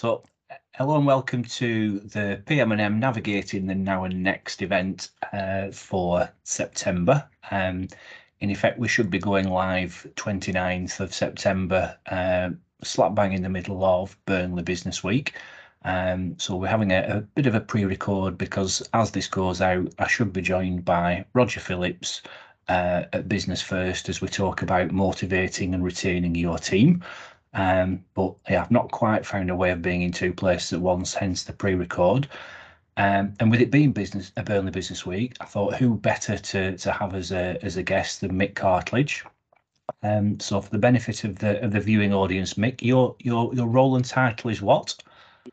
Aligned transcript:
So, 0.00 0.22
hello 0.76 0.96
and 0.96 1.06
welcome 1.06 1.42
to 1.42 1.98
the 1.98 2.40
PM&M 2.46 3.00
Navigating 3.00 3.66
the 3.66 3.74
Now 3.74 4.04
and 4.04 4.22
Next 4.22 4.62
event 4.62 5.08
uh, 5.32 5.72
for 5.72 6.30
September. 6.44 7.28
Um, 7.50 7.88
in 8.38 8.50
effect, 8.50 8.78
we 8.78 8.86
should 8.86 9.10
be 9.10 9.18
going 9.18 9.48
live 9.48 10.06
29th 10.14 11.00
of 11.00 11.12
September, 11.12 11.98
uh, 12.06 12.50
slap 12.84 13.16
bang 13.16 13.32
in 13.32 13.42
the 13.42 13.48
middle 13.48 13.84
of 13.84 14.16
Burnley 14.24 14.62
Business 14.62 15.02
Week. 15.02 15.34
Um, 15.84 16.38
so 16.38 16.54
we're 16.54 16.68
having 16.68 16.92
a, 16.92 17.16
a 17.16 17.20
bit 17.22 17.46
of 17.46 17.56
a 17.56 17.60
pre-record 17.60 18.38
because 18.38 18.88
as 18.94 19.10
this 19.10 19.26
goes 19.26 19.60
out, 19.60 19.92
I 19.98 20.06
should 20.06 20.32
be 20.32 20.42
joined 20.42 20.84
by 20.84 21.24
Roger 21.34 21.58
Phillips 21.58 22.22
uh, 22.68 23.02
at 23.12 23.28
Business 23.28 23.60
First 23.60 24.08
as 24.08 24.20
we 24.20 24.28
talk 24.28 24.62
about 24.62 24.92
motivating 24.92 25.74
and 25.74 25.82
retaining 25.82 26.36
your 26.36 26.58
team. 26.58 27.02
Um, 27.54 28.04
but 28.14 28.34
yeah, 28.48 28.62
I've 28.62 28.70
not 28.70 28.90
quite 28.90 29.24
found 29.24 29.50
a 29.50 29.56
way 29.56 29.70
of 29.70 29.82
being 29.82 30.02
in 30.02 30.12
two 30.12 30.32
places 30.32 30.74
at 30.74 30.80
once, 30.80 31.14
hence 31.14 31.44
the 31.44 31.52
pre-record. 31.52 32.28
Um, 32.96 33.34
and 33.38 33.50
with 33.50 33.60
it 33.60 33.70
being 33.70 33.92
business 33.92 34.32
a 34.36 34.42
Burnley 34.42 34.72
Business 34.72 35.06
Week, 35.06 35.36
I 35.40 35.44
thought 35.44 35.76
who 35.76 35.94
better 35.94 36.36
to 36.36 36.76
to 36.76 36.92
have 36.92 37.14
as 37.14 37.30
a 37.30 37.56
as 37.62 37.76
a 37.76 37.82
guest 37.82 38.20
than 38.20 38.32
Mick 38.32 38.54
Cartledge. 38.54 39.24
Um, 40.02 40.38
so 40.40 40.60
for 40.60 40.70
the 40.70 40.78
benefit 40.78 41.22
of 41.24 41.38
the 41.38 41.62
of 41.64 41.72
the 41.72 41.80
viewing 41.80 42.12
audience, 42.12 42.54
Mick, 42.54 42.82
your 42.82 43.14
your 43.20 43.54
your 43.54 43.68
role 43.68 43.94
and 43.94 44.04
title 44.04 44.50
is 44.50 44.60
what? 44.60 44.96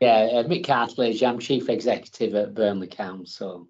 Yeah, 0.00 0.28
uh, 0.32 0.42
Mick 0.42 0.66
Cartledge. 0.66 1.22
I'm 1.22 1.38
chief 1.38 1.68
executive 1.68 2.34
at 2.34 2.54
Burnley 2.54 2.88
Council. 2.88 3.68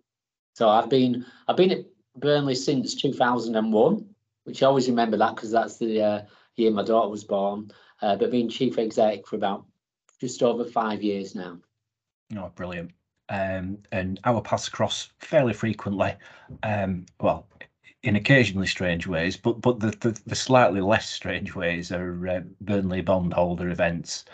So 0.55 0.71
I've 0.71 0.89
been 0.89 1.27
I've 1.47 1.59
been 1.59 1.73
at 1.73 1.85
Burnley 2.17 2.55
since 2.55 2.95
2001, 2.95 4.07
which 4.45 4.63
I 4.63 4.67
always 4.67 4.89
remember 4.89 5.19
that 5.19 5.37
because 5.37 5.51
that's 5.51 5.77
the 5.77 6.03
uh, 6.03 6.23
year 6.57 6.71
my 6.71 6.83
daughter 6.83 7.11
was 7.11 7.25
born 7.25 7.71
uh, 8.03 8.17
but 8.17 8.31
been 8.31 8.49
chief 8.49 8.79
exec 8.79 9.27
for 9.27 9.37
about 9.37 9.65
just 10.21 10.43
over 10.43 10.65
five 10.65 11.03
years 11.03 11.35
now. 11.35 11.59
Oh, 12.37 12.51
brilliant. 12.55 12.91
Um, 13.29 13.79
and 13.93 14.21
our 14.25 14.41
paths 14.41 14.69
cross 14.69 15.11
fairly 15.19 15.53
frequently. 15.53 16.15
Um, 16.63 17.07
well, 17.21 17.47
in 18.03 18.17
occasionally 18.17 18.69
strange 18.69 19.07
ways, 19.07 19.37
but 19.37 19.61
but 19.61 19.81
the, 19.81 19.91
the, 20.01 20.19
the 20.27 20.35
slightly 20.35 20.81
less 20.81 21.11
strange 21.11 21.55
ways 21.55 21.91
are 21.91 22.29
uh, 22.29 22.41
Burnley 22.61 23.01
bondholder 23.01 23.69
events. 23.69 24.25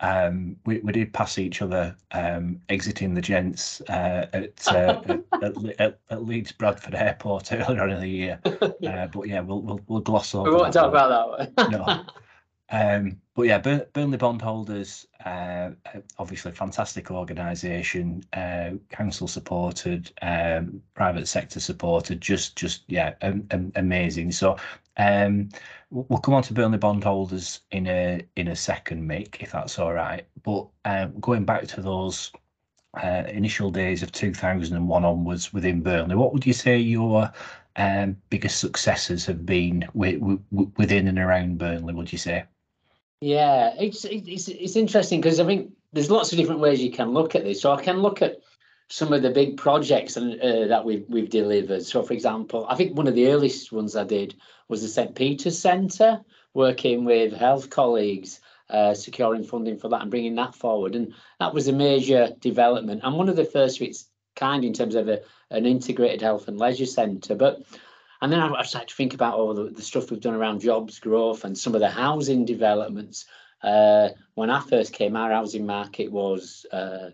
Um, 0.00 0.54
we, 0.64 0.78
we 0.78 0.92
did 0.92 1.12
pass 1.12 1.38
each 1.38 1.60
other 1.60 1.96
um, 2.12 2.60
exiting 2.68 3.14
the 3.14 3.20
gents 3.20 3.80
uh, 3.88 4.26
at, 4.32 4.68
uh, 4.68 5.02
at, 5.42 5.80
at, 5.80 5.98
at, 6.08 6.24
Leeds 6.24 6.52
Bradford 6.52 6.94
Airport 6.94 7.52
earlier 7.52 7.82
on 7.82 7.90
in 7.90 8.00
the 8.00 8.08
year. 8.08 8.40
Uh, 8.88 9.06
but 9.08 9.28
yeah, 9.28 9.40
we'll, 9.40 9.60
we'll 9.60 9.80
we'll 9.88 10.00
gloss 10.00 10.34
over. 10.34 10.50
We 10.50 10.56
won't 10.56 10.72
talk 10.72 10.92
one. 10.92 11.04
about 11.04 11.54
that 11.56 11.68
one. 11.68 11.70
no. 11.72 12.04
Um, 12.70 13.20
but 13.34 13.42
yeah, 13.44 13.58
Bur- 13.58 13.86
Burnley 13.94 14.18
bondholders, 14.18 15.06
uh, 15.24 15.70
obviously 16.18 16.52
fantastic 16.52 17.10
organisation, 17.10 18.22
uh, 18.34 18.72
council 18.90 19.26
supported, 19.26 20.12
um, 20.20 20.82
private 20.94 21.28
sector 21.28 21.60
supported, 21.60 22.20
just 22.20 22.56
just 22.56 22.82
yeah, 22.88 23.14
um, 23.22 23.46
um, 23.52 23.72
amazing. 23.76 24.32
So 24.32 24.56
um, 24.98 25.48
we'll 25.90 26.18
come 26.20 26.34
on 26.34 26.42
to 26.42 26.52
Burnley 26.52 26.76
bondholders 26.78 27.60
in 27.70 27.86
a 27.86 28.22
in 28.36 28.48
a 28.48 28.56
second, 28.56 29.08
Mick, 29.08 29.40
if 29.40 29.52
that's 29.52 29.78
all 29.78 29.94
right. 29.94 30.26
But 30.42 30.68
um, 30.84 31.18
going 31.20 31.44
back 31.46 31.66
to 31.68 31.80
those 31.82 32.32
uh, 33.02 33.24
initial 33.28 33.70
days 33.70 34.02
of 34.02 34.12
2001 34.12 35.04
onwards 35.04 35.52
within 35.52 35.82
Burnley, 35.82 36.16
what 36.16 36.32
would 36.34 36.46
you 36.46 36.52
say 36.52 36.78
your 36.78 37.32
um, 37.76 38.16
biggest 38.30 38.60
successes 38.60 39.26
have 39.26 39.46
been 39.46 39.80
w- 39.94 40.40
w- 40.52 40.72
within 40.76 41.08
and 41.08 41.18
around 41.18 41.58
Burnley? 41.58 41.94
Would 41.94 42.12
you 42.12 42.18
say? 42.18 42.44
Yeah, 43.20 43.74
it's 43.78 44.04
it's 44.04 44.48
it's 44.48 44.76
interesting 44.76 45.20
because 45.20 45.40
I 45.40 45.44
think 45.44 45.72
there's 45.92 46.10
lots 46.10 46.32
of 46.32 46.38
different 46.38 46.60
ways 46.60 46.80
you 46.80 46.92
can 46.92 47.10
look 47.10 47.34
at 47.34 47.44
this. 47.44 47.60
So 47.60 47.72
I 47.72 47.82
can 47.82 47.98
look 47.98 48.22
at 48.22 48.36
some 48.88 49.12
of 49.12 49.22
the 49.22 49.30
big 49.30 49.56
projects 49.56 50.16
and 50.16 50.40
uh, 50.40 50.66
that 50.68 50.84
we've 50.84 51.04
we've 51.08 51.30
delivered. 51.30 51.82
So, 51.82 52.02
for 52.02 52.12
example, 52.12 52.66
I 52.68 52.76
think 52.76 52.96
one 52.96 53.08
of 53.08 53.14
the 53.14 53.28
earliest 53.28 53.72
ones 53.72 53.96
I 53.96 54.04
did 54.04 54.36
was 54.68 54.82
the 54.82 54.88
St 54.88 55.14
Peter's 55.14 55.58
Centre, 55.58 56.20
working 56.54 57.04
with 57.04 57.32
health 57.32 57.70
colleagues, 57.70 58.40
uh, 58.70 58.94
securing 58.94 59.42
funding 59.42 59.78
for 59.78 59.88
that 59.88 60.02
and 60.02 60.10
bringing 60.10 60.36
that 60.36 60.54
forward. 60.54 60.94
And 60.94 61.12
that 61.40 61.54
was 61.54 61.68
a 61.68 61.72
major 61.72 62.30
development 62.40 63.00
and 63.02 63.16
one 63.16 63.28
of 63.28 63.36
the 63.36 63.44
first 63.44 63.80
of 63.80 63.86
its 63.86 64.08
kind 64.36 64.64
in 64.64 64.72
terms 64.72 64.94
of 64.94 65.08
a, 65.08 65.20
an 65.50 65.66
integrated 65.66 66.22
health 66.22 66.46
and 66.48 66.58
leisure 66.58 66.86
centre. 66.86 67.34
But 67.34 67.62
and 68.20 68.32
then 68.32 68.40
I, 68.40 68.52
I 68.52 68.62
started 68.62 68.88
to 68.88 68.94
think 68.94 69.14
about 69.14 69.34
all 69.34 69.54
the, 69.54 69.70
the 69.70 69.82
stuff 69.82 70.10
we've 70.10 70.20
done 70.20 70.34
around 70.34 70.60
jobs 70.60 70.98
growth 70.98 71.44
and 71.44 71.56
some 71.56 71.74
of 71.74 71.80
the 71.80 71.90
housing 71.90 72.44
developments. 72.44 73.26
Uh, 73.62 74.10
when 74.34 74.50
I 74.50 74.60
first 74.60 74.92
came, 74.92 75.16
our 75.16 75.30
housing 75.30 75.66
market 75.66 76.10
was 76.10 76.64
uh, 76.72 77.10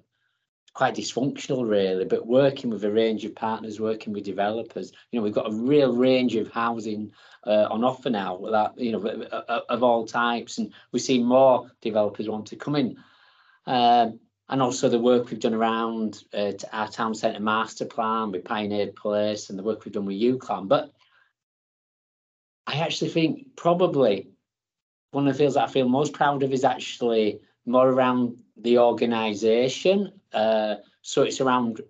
quite 0.74 0.94
dysfunctional, 0.94 1.68
really. 1.68 2.04
But 2.04 2.26
working 2.26 2.70
with 2.70 2.84
a 2.84 2.90
range 2.90 3.24
of 3.24 3.34
partners, 3.34 3.80
working 3.80 4.12
with 4.12 4.24
developers, 4.24 4.92
you 5.10 5.18
know, 5.18 5.24
we've 5.24 5.32
got 5.32 5.50
a 5.50 5.54
real 5.54 5.94
range 5.94 6.34
of 6.34 6.50
housing 6.50 7.12
uh, 7.46 7.68
on 7.70 7.84
offer 7.84 8.10
now. 8.10 8.38
That 8.50 8.78
you 8.78 8.92
know, 8.92 9.06
of, 9.06 9.62
of 9.68 9.82
all 9.82 10.04
types, 10.06 10.58
and 10.58 10.72
we 10.92 10.98
see 10.98 11.22
more 11.22 11.70
developers 11.80 12.28
want 12.28 12.46
to 12.46 12.56
come 12.56 12.76
in. 12.76 12.96
Um, 13.66 14.20
and 14.48 14.60
also 14.60 14.88
the 14.88 14.98
work 14.98 15.30
we've 15.30 15.40
done 15.40 15.54
around 15.54 16.22
uh, 16.34 16.52
our 16.72 16.88
town 16.88 17.14
centre 17.14 17.40
master 17.40 17.86
plan 17.86 18.30
with 18.30 18.44
Pioneer 18.44 18.88
Place 18.88 19.48
and 19.48 19.58
the 19.58 19.62
work 19.62 19.84
we've 19.84 19.94
done 19.94 20.04
with 20.04 20.20
UCLAN. 20.20 20.68
But 20.68 20.92
I 22.66 22.78
actually 22.80 23.10
think 23.10 23.56
probably 23.56 24.28
one 25.10 25.28
of 25.28 25.34
the 25.34 25.38
things 25.38 25.54
that 25.54 25.68
I 25.68 25.72
feel 25.72 25.88
most 25.88 26.12
proud 26.12 26.42
of 26.42 26.52
is 26.52 26.64
actually 26.64 27.40
more 27.66 27.88
around 27.88 28.38
the 28.56 28.78
organisation. 28.78 30.12
Uh, 30.32 30.76
so 31.02 31.22
it's 31.22 31.40
around 31.40 31.80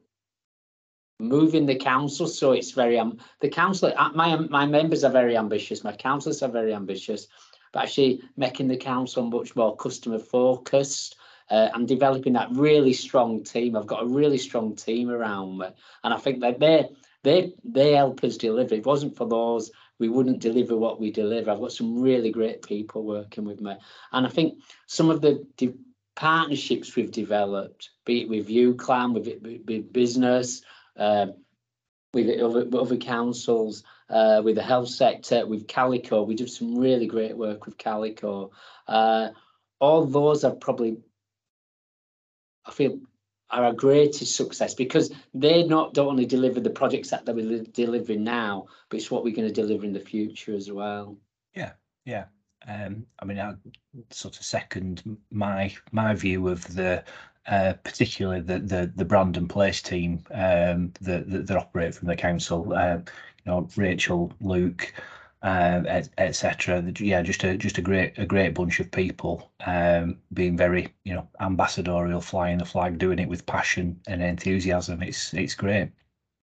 moving 1.18 1.66
the 1.66 1.76
council. 1.76 2.26
So 2.26 2.52
it's 2.52 2.72
very 2.72 2.98
um 2.98 3.18
the 3.40 3.48
council. 3.48 3.92
Uh, 3.96 4.10
my 4.14 4.36
my 4.36 4.66
members 4.66 5.04
are 5.04 5.12
very 5.12 5.36
ambitious. 5.36 5.84
My 5.84 5.94
councillors 5.96 6.42
are 6.42 6.50
very 6.50 6.74
ambitious, 6.74 7.28
but 7.72 7.84
actually 7.84 8.22
making 8.36 8.68
the 8.68 8.76
council 8.76 9.24
much 9.24 9.56
more 9.56 9.76
customer 9.76 10.18
focused 10.18 11.16
uh, 11.50 11.68
and 11.74 11.86
developing 11.86 12.32
that 12.34 12.50
really 12.52 12.92
strong 12.92 13.42
team. 13.42 13.76
I've 13.76 13.86
got 13.86 14.02
a 14.02 14.06
really 14.06 14.38
strong 14.38 14.74
team 14.74 15.10
around 15.10 15.58
me, 15.58 15.66
and 16.02 16.14
I 16.14 16.18
think 16.18 16.40
that 16.40 16.60
they 16.60 16.88
they 17.22 17.52
they 17.64 17.92
help 17.92 18.22
us 18.24 18.36
deliver. 18.36 18.74
It 18.74 18.86
wasn't 18.86 19.16
for 19.16 19.28
those, 19.28 19.70
we 19.98 20.08
wouldn't 20.08 20.40
deliver 20.40 20.76
what 20.76 21.00
we 21.00 21.10
deliver. 21.10 21.50
I've 21.50 21.60
got 21.60 21.72
some 21.72 22.00
really 22.00 22.30
great 22.30 22.62
people 22.62 23.04
working 23.04 23.44
with 23.44 23.60
me, 23.60 23.76
and 24.12 24.26
I 24.26 24.30
think 24.30 24.58
some 24.86 25.10
of 25.10 25.20
the 25.20 25.46
de- 25.56 25.74
partnerships 26.16 26.94
we've 26.94 27.10
developed, 27.10 27.90
be 28.04 28.22
it 28.22 28.28
with 28.28 28.48
UCLAN, 28.48 29.14
with, 29.14 29.64
with, 29.66 29.92
business. 29.92 30.62
Uh, 30.96 31.26
with 32.12 32.40
other, 32.40 32.64
other 32.78 32.96
councils, 32.96 33.82
uh, 34.08 34.40
with 34.44 34.54
the 34.54 34.62
health 34.62 34.88
sector, 34.88 35.44
with 35.44 35.66
Calico. 35.66 36.22
We 36.22 36.36
do 36.36 36.46
some 36.46 36.78
really 36.78 37.08
great 37.08 37.36
work 37.36 37.66
with 37.66 37.76
Calico. 37.76 38.52
Uh, 38.86 39.30
all 39.80 40.04
those 40.06 40.44
are 40.44 40.54
probably 40.54 40.98
I 42.64 42.70
feel 42.70 42.98
are 43.54 43.64
our 43.64 43.72
greatest 43.72 44.36
success 44.36 44.74
because 44.74 45.12
they 45.32 45.62
not 45.64 45.94
don't 45.94 46.08
only 46.08 46.26
deliver 46.26 46.60
the 46.60 46.70
projects 46.70 47.10
that 47.10 47.24
they're 47.24 47.62
delivering 47.72 48.24
now, 48.24 48.66
but 48.88 48.98
it's 48.98 49.10
what 49.10 49.24
we're 49.24 49.34
going 49.34 49.48
to 49.48 49.54
deliver 49.54 49.84
in 49.84 49.92
the 49.92 50.00
future 50.00 50.54
as 50.54 50.70
well. 50.70 51.16
Yeah, 51.54 51.72
yeah. 52.04 52.24
Um, 52.66 53.06
I 53.20 53.24
mean, 53.24 53.38
I 53.38 53.54
sort 54.10 54.36
of 54.36 54.44
second 54.44 55.18
my 55.30 55.72
my 55.92 56.14
view 56.14 56.48
of 56.48 56.74
the 56.74 57.04
uh, 57.46 57.74
particularly 57.84 58.40
the, 58.40 58.58
the 58.58 58.92
the 58.96 59.04
brand 59.04 59.36
and 59.36 59.48
place 59.48 59.82
team 59.82 60.24
um, 60.32 60.92
that, 61.02 61.30
that, 61.30 61.46
that 61.46 61.56
operate 61.56 61.94
from 61.94 62.08
the 62.08 62.16
council. 62.16 62.72
Uh, 62.72 62.98
you 63.44 63.52
know, 63.52 63.68
Rachel, 63.76 64.32
Luke, 64.40 64.94
uh, 65.44 66.02
etc. 66.16 66.82
Et 66.88 67.00
yeah, 67.00 67.20
just 67.20 67.44
a 67.44 67.56
just 67.56 67.76
a 67.76 67.82
great 67.82 68.18
a 68.18 68.24
great 68.24 68.54
bunch 68.54 68.80
of 68.80 68.90
people 68.90 69.50
um, 69.66 70.16
being 70.32 70.56
very 70.56 70.88
you 71.04 71.12
know 71.12 71.28
ambassadorial, 71.38 72.22
flying 72.22 72.58
the 72.58 72.64
flag, 72.64 72.98
doing 72.98 73.18
it 73.18 73.28
with 73.28 73.44
passion 73.44 74.00
and 74.08 74.22
enthusiasm. 74.22 75.02
It's 75.02 75.34
it's 75.34 75.54
great. 75.54 75.90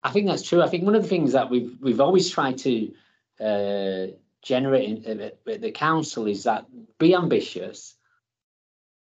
I 0.03 0.11
think 0.11 0.27
that's 0.27 0.43
true. 0.43 0.61
I 0.61 0.67
think 0.67 0.83
one 0.83 0.93
of 0.93 1.01
the 1.01 1.09
things 1.09 1.31
that 1.31 1.49
we've 1.49 1.75
we've 1.81 2.01
always 2.01 2.29
tried 2.29 2.59
to 2.59 2.93
uh, 3.39 4.07
generate 4.43 5.05
in, 5.05 5.31
the 5.45 5.71
council 5.71 6.27
is 6.27 6.43
that 6.43 6.67
be 6.99 7.15
ambitious, 7.15 7.95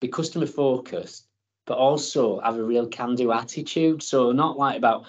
be 0.00 0.08
customer 0.08 0.46
focused, 0.46 1.26
but 1.66 1.76
also 1.76 2.40
have 2.40 2.56
a 2.56 2.64
real 2.64 2.86
can-do 2.86 3.30
attitude. 3.30 4.02
So 4.02 4.32
not 4.32 4.56
like 4.56 4.78
about 4.78 5.04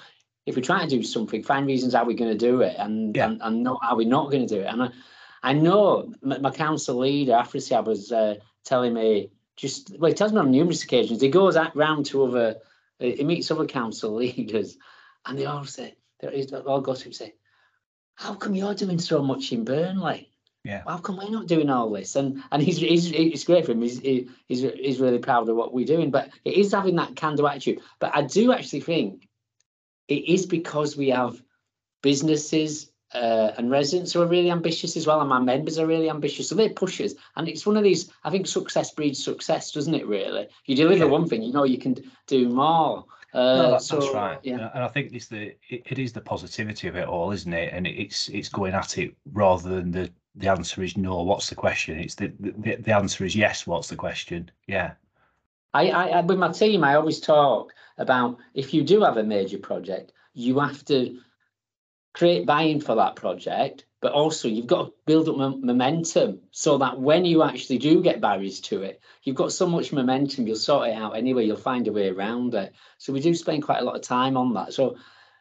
if 0.46 0.56
we 0.56 0.62
try 0.62 0.84
to 0.84 0.90
do 0.90 1.04
something, 1.04 1.44
find 1.44 1.66
reasons 1.68 1.94
how 1.94 2.06
we're 2.06 2.18
going 2.18 2.32
to 2.32 2.38
do 2.38 2.62
it, 2.62 2.76
and 2.78 3.16
yeah. 3.16 3.28
and, 3.28 3.42
and 3.42 3.64
not 3.64 3.80
how 3.82 3.96
we're 3.96 4.08
not 4.08 4.32
going 4.32 4.46
to 4.46 4.56
do 4.56 4.62
it. 4.62 4.68
And 4.68 4.84
I, 4.84 4.90
I 5.42 5.54
know 5.54 6.14
my, 6.22 6.38
my 6.40 6.52
council 6.52 6.98
leader, 6.98 7.34
Afrasiab, 7.34 7.86
was 7.86 8.12
uh, 8.12 8.36
telling 8.66 8.94
me 8.94 9.30
just 9.56 9.98
well, 10.00 10.12
he 10.12 10.16
tells 10.16 10.34
me 10.34 10.40
on 10.40 10.52
numerous 10.52 10.84
occasions. 10.84 11.22
He 11.22 11.30
goes 11.30 11.58
round 11.76 12.06
to 12.08 12.24
other, 12.24 12.58
he 13.00 13.24
meets 13.24 13.52
other 13.52 13.66
council 13.66 14.16
leaders, 14.16 14.78
and 15.26 15.38
they 15.38 15.46
all 15.46 15.66
say, 15.66 15.96
they 16.20 16.46
all 16.66 16.82
go 16.82 16.94
to 16.94 17.02
him 17.02 17.08
and 17.08 17.16
say, 17.16 17.36
"How 18.16 18.34
come 18.34 18.56
you're 18.56 18.76
doing 18.76 19.00
so 19.00 19.22
much 19.22 19.52
in 19.52 19.64
Burnley?" 19.64 20.30
Yeah. 20.64 20.84
How 20.88 20.98
come 20.98 21.18
we're 21.18 21.30
not 21.30 21.48
doing 21.48 21.70
all 21.70 21.90
this? 21.90 22.16
And 22.16 22.42
and 22.52 22.64
he's, 22.64 22.78
he's 22.78 23.12
it's 23.12 23.44
great 23.44 23.66
for 23.66 23.74
him. 23.74 23.82
He's 23.82 24.00
he, 24.00 24.30
he's 24.48 24.62
he's 24.62 25.00
really 25.00 25.20
proud 25.20 25.50
of 25.50 25.58
what 25.58 25.74
we're 25.74 25.86
doing. 25.86 26.10
But 26.10 26.30
it 26.46 26.54
is 26.54 26.72
having 26.72 26.96
that 26.96 27.18
can-do 27.18 27.46
attitude. 27.48 27.82
But 28.00 28.16
I 28.16 28.22
do 28.22 28.54
actually 28.54 28.80
think 28.80 29.28
it 30.08 30.28
is 30.28 30.46
because 30.46 30.98
we 30.98 31.10
have 31.10 31.42
businesses 32.02 32.92
uh, 33.14 33.52
and 33.58 33.70
residents 33.70 34.12
who 34.14 34.22
are 34.22 34.28
really 34.28 34.50
ambitious 34.50 34.98
as 34.98 35.06
well, 35.06 35.20
and 35.22 35.30
my 35.30 35.40
members 35.40 35.78
are 35.78 35.86
really 35.86 36.10
ambitious. 36.10 36.50
So 36.50 36.56
they're 36.56 36.70
pushers, 36.70 37.14
and 37.36 37.48
it's 37.48 37.66
one 37.66 37.78
of 37.78 37.84
these. 37.84 38.12
I 38.24 38.32
think 38.32 38.48
success 38.48 38.92
breeds 38.92 39.24
success, 39.24 39.72
doesn't 39.72 39.94
it? 39.94 40.08
Really, 40.08 40.48
you 40.66 40.76
deliver 40.76 41.06
Yeah. 41.06 41.12
one 41.12 41.28
thing, 41.28 41.44
you 41.44 41.54
know 41.54 41.64
you 41.64 41.78
can 41.78 41.96
do 42.28 42.50
more. 42.50 43.06
Uh, 43.34 43.56
No, 43.58 43.72
that, 43.72 43.82
so, 43.82 44.00
that's 44.00 44.14
right. 44.14 44.40
Yeah. 44.44 44.70
And 44.74 44.84
I 44.84 44.88
think 44.88 45.12
it's 45.14 45.28
the 45.28 45.56
it, 45.70 45.82
it 45.86 46.00
is 46.00 46.14
the 46.14 46.22
positivity 46.22 46.88
of 46.88 46.96
it 46.96 47.08
all, 47.08 47.32
isn't 47.32 47.54
it? 47.54 47.74
And 47.74 47.86
it's 47.88 48.30
it's 48.30 48.50
going 48.50 48.74
at 48.74 48.98
it 48.98 49.16
rather 49.32 49.70
than 49.70 49.92
the 49.92 50.12
the 50.36 50.50
answer 50.50 50.82
is 50.84 50.98
no. 50.98 51.22
What's 51.22 51.50
the 51.50 51.56
question? 51.56 52.00
It's 52.00 52.16
the 52.16 52.32
the, 52.40 52.76
the 52.78 52.96
answer 52.96 53.26
is 53.26 53.36
yes. 53.36 53.68
What's 53.68 53.90
the 53.90 53.96
question? 53.96 54.50
Yeah. 54.68 54.94
I, 55.74 55.90
I, 55.90 56.22
with 56.22 56.38
my 56.38 56.52
team, 56.52 56.84
I 56.84 56.96
always 56.96 57.20
talk 57.20 57.74
about 57.98 58.38
if 58.54 58.74
you 58.74 58.84
do 58.84 59.02
have 59.02 59.18
a 59.18 59.24
major 59.24 59.58
project, 59.58 60.12
you 60.34 60.60
have 60.60 60.84
to 60.86 61.20
create 62.14 62.46
buy-in 62.46 62.80
for 62.80 62.96
that 62.96 63.16
project, 63.16 63.86
but 64.02 64.12
also 64.12 64.48
you've 64.48 64.68
got 64.68 64.86
to 64.86 64.94
build 65.06 65.30
up 65.30 65.38
mo- 65.38 65.58
momentum 65.58 66.40
so 66.52 66.78
that 66.78 67.00
when 67.00 67.26
you 67.26 67.42
actually 67.42 67.80
do 67.80 68.02
get 68.02 68.22
barriers 68.22 68.60
to 68.60 68.84
it, 68.84 69.02
you've 69.24 69.36
got 69.36 69.52
so 69.52 69.66
much 69.66 69.92
momentum, 69.92 70.46
you'll 70.46 70.56
sort 70.56 70.90
it 70.90 70.96
out 70.96 71.18
anyway. 71.18 71.46
You'll 71.46 71.58
find 71.58 71.88
a 71.88 71.94
way 71.94 72.10
around 72.10 72.54
it. 72.54 72.74
So 73.00 73.14
we 73.14 73.20
do 73.20 73.34
spend 73.34 73.64
quite 73.64 73.82
a 73.82 73.86
lot 73.86 73.96
of 73.96 74.02
time 74.02 74.38
on 74.38 74.54
that. 74.54 74.74
So, 74.74 74.98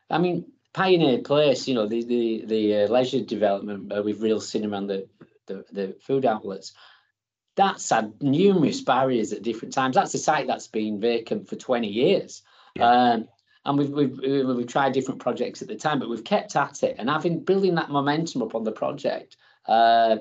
I 0.08 0.19
mean, 0.19 0.46
Pioneer 0.73 1.19
Place, 1.19 1.69
you 1.69 1.75
know, 1.75 1.87
the 1.87 2.05
the 2.05 2.44
the 2.46 2.76
uh, 2.76 2.88
leisure 2.88 3.23
development 3.23 3.93
uh, 3.93 4.02
with 4.02 4.23
Reel 4.23 4.40
cinema 4.40 4.79
and 4.79 4.88
the, 4.88 5.08
the 5.46 5.64
the 5.73 5.96
food 6.00 6.25
outlets 6.25 6.73
that's 7.56 7.90
had 7.90 8.22
numerous 8.22 8.81
barriers 8.81 9.32
at 9.32 9.43
different 9.43 9.75
times. 9.75 9.94
That's 9.94 10.14
a 10.14 10.19
site 10.19 10.46
that's 10.46 10.69
been 10.69 11.00
vacant 11.00 11.49
for 11.49 11.56
20 11.56 11.88
years. 11.88 12.43
Yeah. 12.75 12.88
Um, 12.88 13.28
and 13.64 13.78
we've, 13.78 13.90
we've, 13.90 14.46
we've 14.46 14.66
tried 14.66 14.93
different 14.93 15.20
projects 15.20 15.62
at 15.62 15.69
the 15.69 15.76
time, 15.76 15.99
but 15.99 16.08
we've 16.08 16.25
kept 16.25 16.56
at 16.56 16.82
it 16.82 16.96
and 16.99 17.08
having 17.08 17.44
building 17.44 17.76
that 17.76 17.90
momentum 17.90 18.43
up 18.43 18.54
on 18.54 18.64
the 18.64 18.72
project. 18.72 19.37
Uh, 19.66 20.16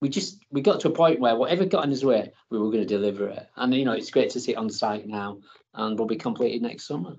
we 0.00 0.08
just 0.08 0.42
we 0.50 0.60
got 0.60 0.80
to 0.80 0.88
a 0.88 0.92
point 0.92 1.20
where 1.20 1.36
whatever 1.36 1.64
got 1.64 1.84
in 1.84 1.90
his 1.90 2.04
way, 2.04 2.32
we 2.50 2.58
were 2.58 2.70
going 2.70 2.86
to 2.86 2.86
deliver 2.86 3.28
it. 3.28 3.48
And 3.56 3.72
you 3.72 3.84
know, 3.84 3.92
it's 3.92 4.10
great 4.10 4.30
to 4.30 4.40
see 4.40 4.52
it 4.52 4.56
on 4.56 4.68
site 4.68 5.06
now, 5.06 5.38
and 5.74 5.96
will 5.96 6.06
be 6.06 6.16
completed 6.16 6.60
next 6.60 6.88
summer. 6.88 7.16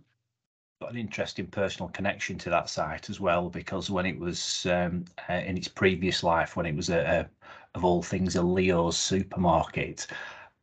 Got 0.83 0.91
an 0.91 0.99
interesting 0.99 1.47
personal 1.47 1.87
connection 1.89 2.37
to 2.37 2.49
that 2.49 2.67
site 2.67 3.09
as 3.09 3.17
well 3.17 3.49
because 3.49 3.89
when 3.89 4.05
it 4.05 4.19
was 4.19 4.65
um, 4.65 5.05
uh, 5.29 5.33
in 5.33 5.57
its 5.57 5.69
previous 5.69 6.23
life, 6.23 6.57
when 6.57 6.65
it 6.65 6.75
was 6.75 6.89
a, 6.89 6.99
a 6.99 7.29
of 7.77 7.85
all 7.85 8.03
things 8.03 8.35
a 8.35 8.41
Leo's 8.41 8.97
supermarket, 8.97 10.07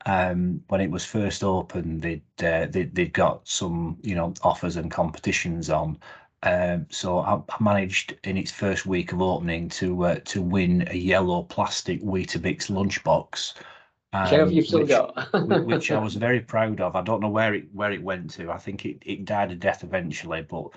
um, 0.04 0.62
when 0.68 0.82
it 0.82 0.90
was 0.90 1.06
first 1.06 1.42
opened, 1.42 2.02
they'd, 2.02 2.44
uh, 2.44 2.66
they 2.66 2.84
they'd 2.84 3.14
got 3.14 3.48
some 3.48 3.96
you 4.02 4.14
know 4.14 4.34
offers 4.42 4.76
and 4.76 4.90
competitions 4.90 5.70
on. 5.70 5.98
Um, 6.42 6.86
so 6.90 7.20
I, 7.20 7.36
I 7.36 7.62
managed 7.62 8.14
in 8.24 8.36
its 8.36 8.50
first 8.50 8.84
week 8.84 9.12
of 9.12 9.22
opening 9.22 9.70
to 9.70 10.04
uh, 10.04 10.16
to 10.26 10.42
win 10.42 10.86
a 10.88 10.96
yellow 10.96 11.44
plastic 11.44 12.02
Weetabix 12.02 12.68
lunchbox. 12.68 13.54
Sheriff, 14.12 14.48
um, 14.48 14.52
you've 14.52 14.66
still 14.66 14.80
which- 14.80 14.88
got. 14.88 15.32
which 15.66 15.90
I 15.92 15.98
was 15.98 16.14
very 16.14 16.40
proud 16.40 16.80
of. 16.80 16.96
I 16.96 17.02
don't 17.02 17.20
know 17.20 17.28
where 17.28 17.54
it 17.54 17.72
where 17.72 17.92
it 17.92 18.02
went 18.02 18.30
to. 18.32 18.50
I 18.50 18.58
think 18.58 18.84
it, 18.84 18.98
it 19.06 19.24
died 19.24 19.52
a 19.52 19.54
death 19.54 19.84
eventually, 19.84 20.42
but 20.42 20.70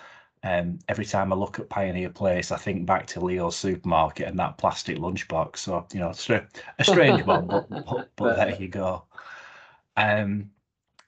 um, 0.44 0.77
every 0.88 1.06
time 1.06 1.33
I 1.33 1.35
look 1.35 1.57
at 1.59 1.69
Pioneer 1.69 2.09
Place, 2.09 2.51
I 2.51 2.57
think 2.57 2.85
back 2.85 3.07
to 3.07 3.21
Leo's 3.21 3.56
supermarket 3.56 4.27
and 4.27 4.38
that 4.39 4.57
plastic 4.57 4.97
lunchbox. 4.97 5.57
So 5.57 5.85
you 5.94 6.00
know, 6.00 6.09
it's 6.09 6.30
a, 6.30 6.47
a 6.80 6.83
strange 6.83 7.25
one, 7.25 7.47
but 7.47 7.69
but, 7.69 8.09
but 8.15 8.35
there 8.35 8.56
you 8.56 8.68
go. 8.68 9.06
Um, 9.97 10.51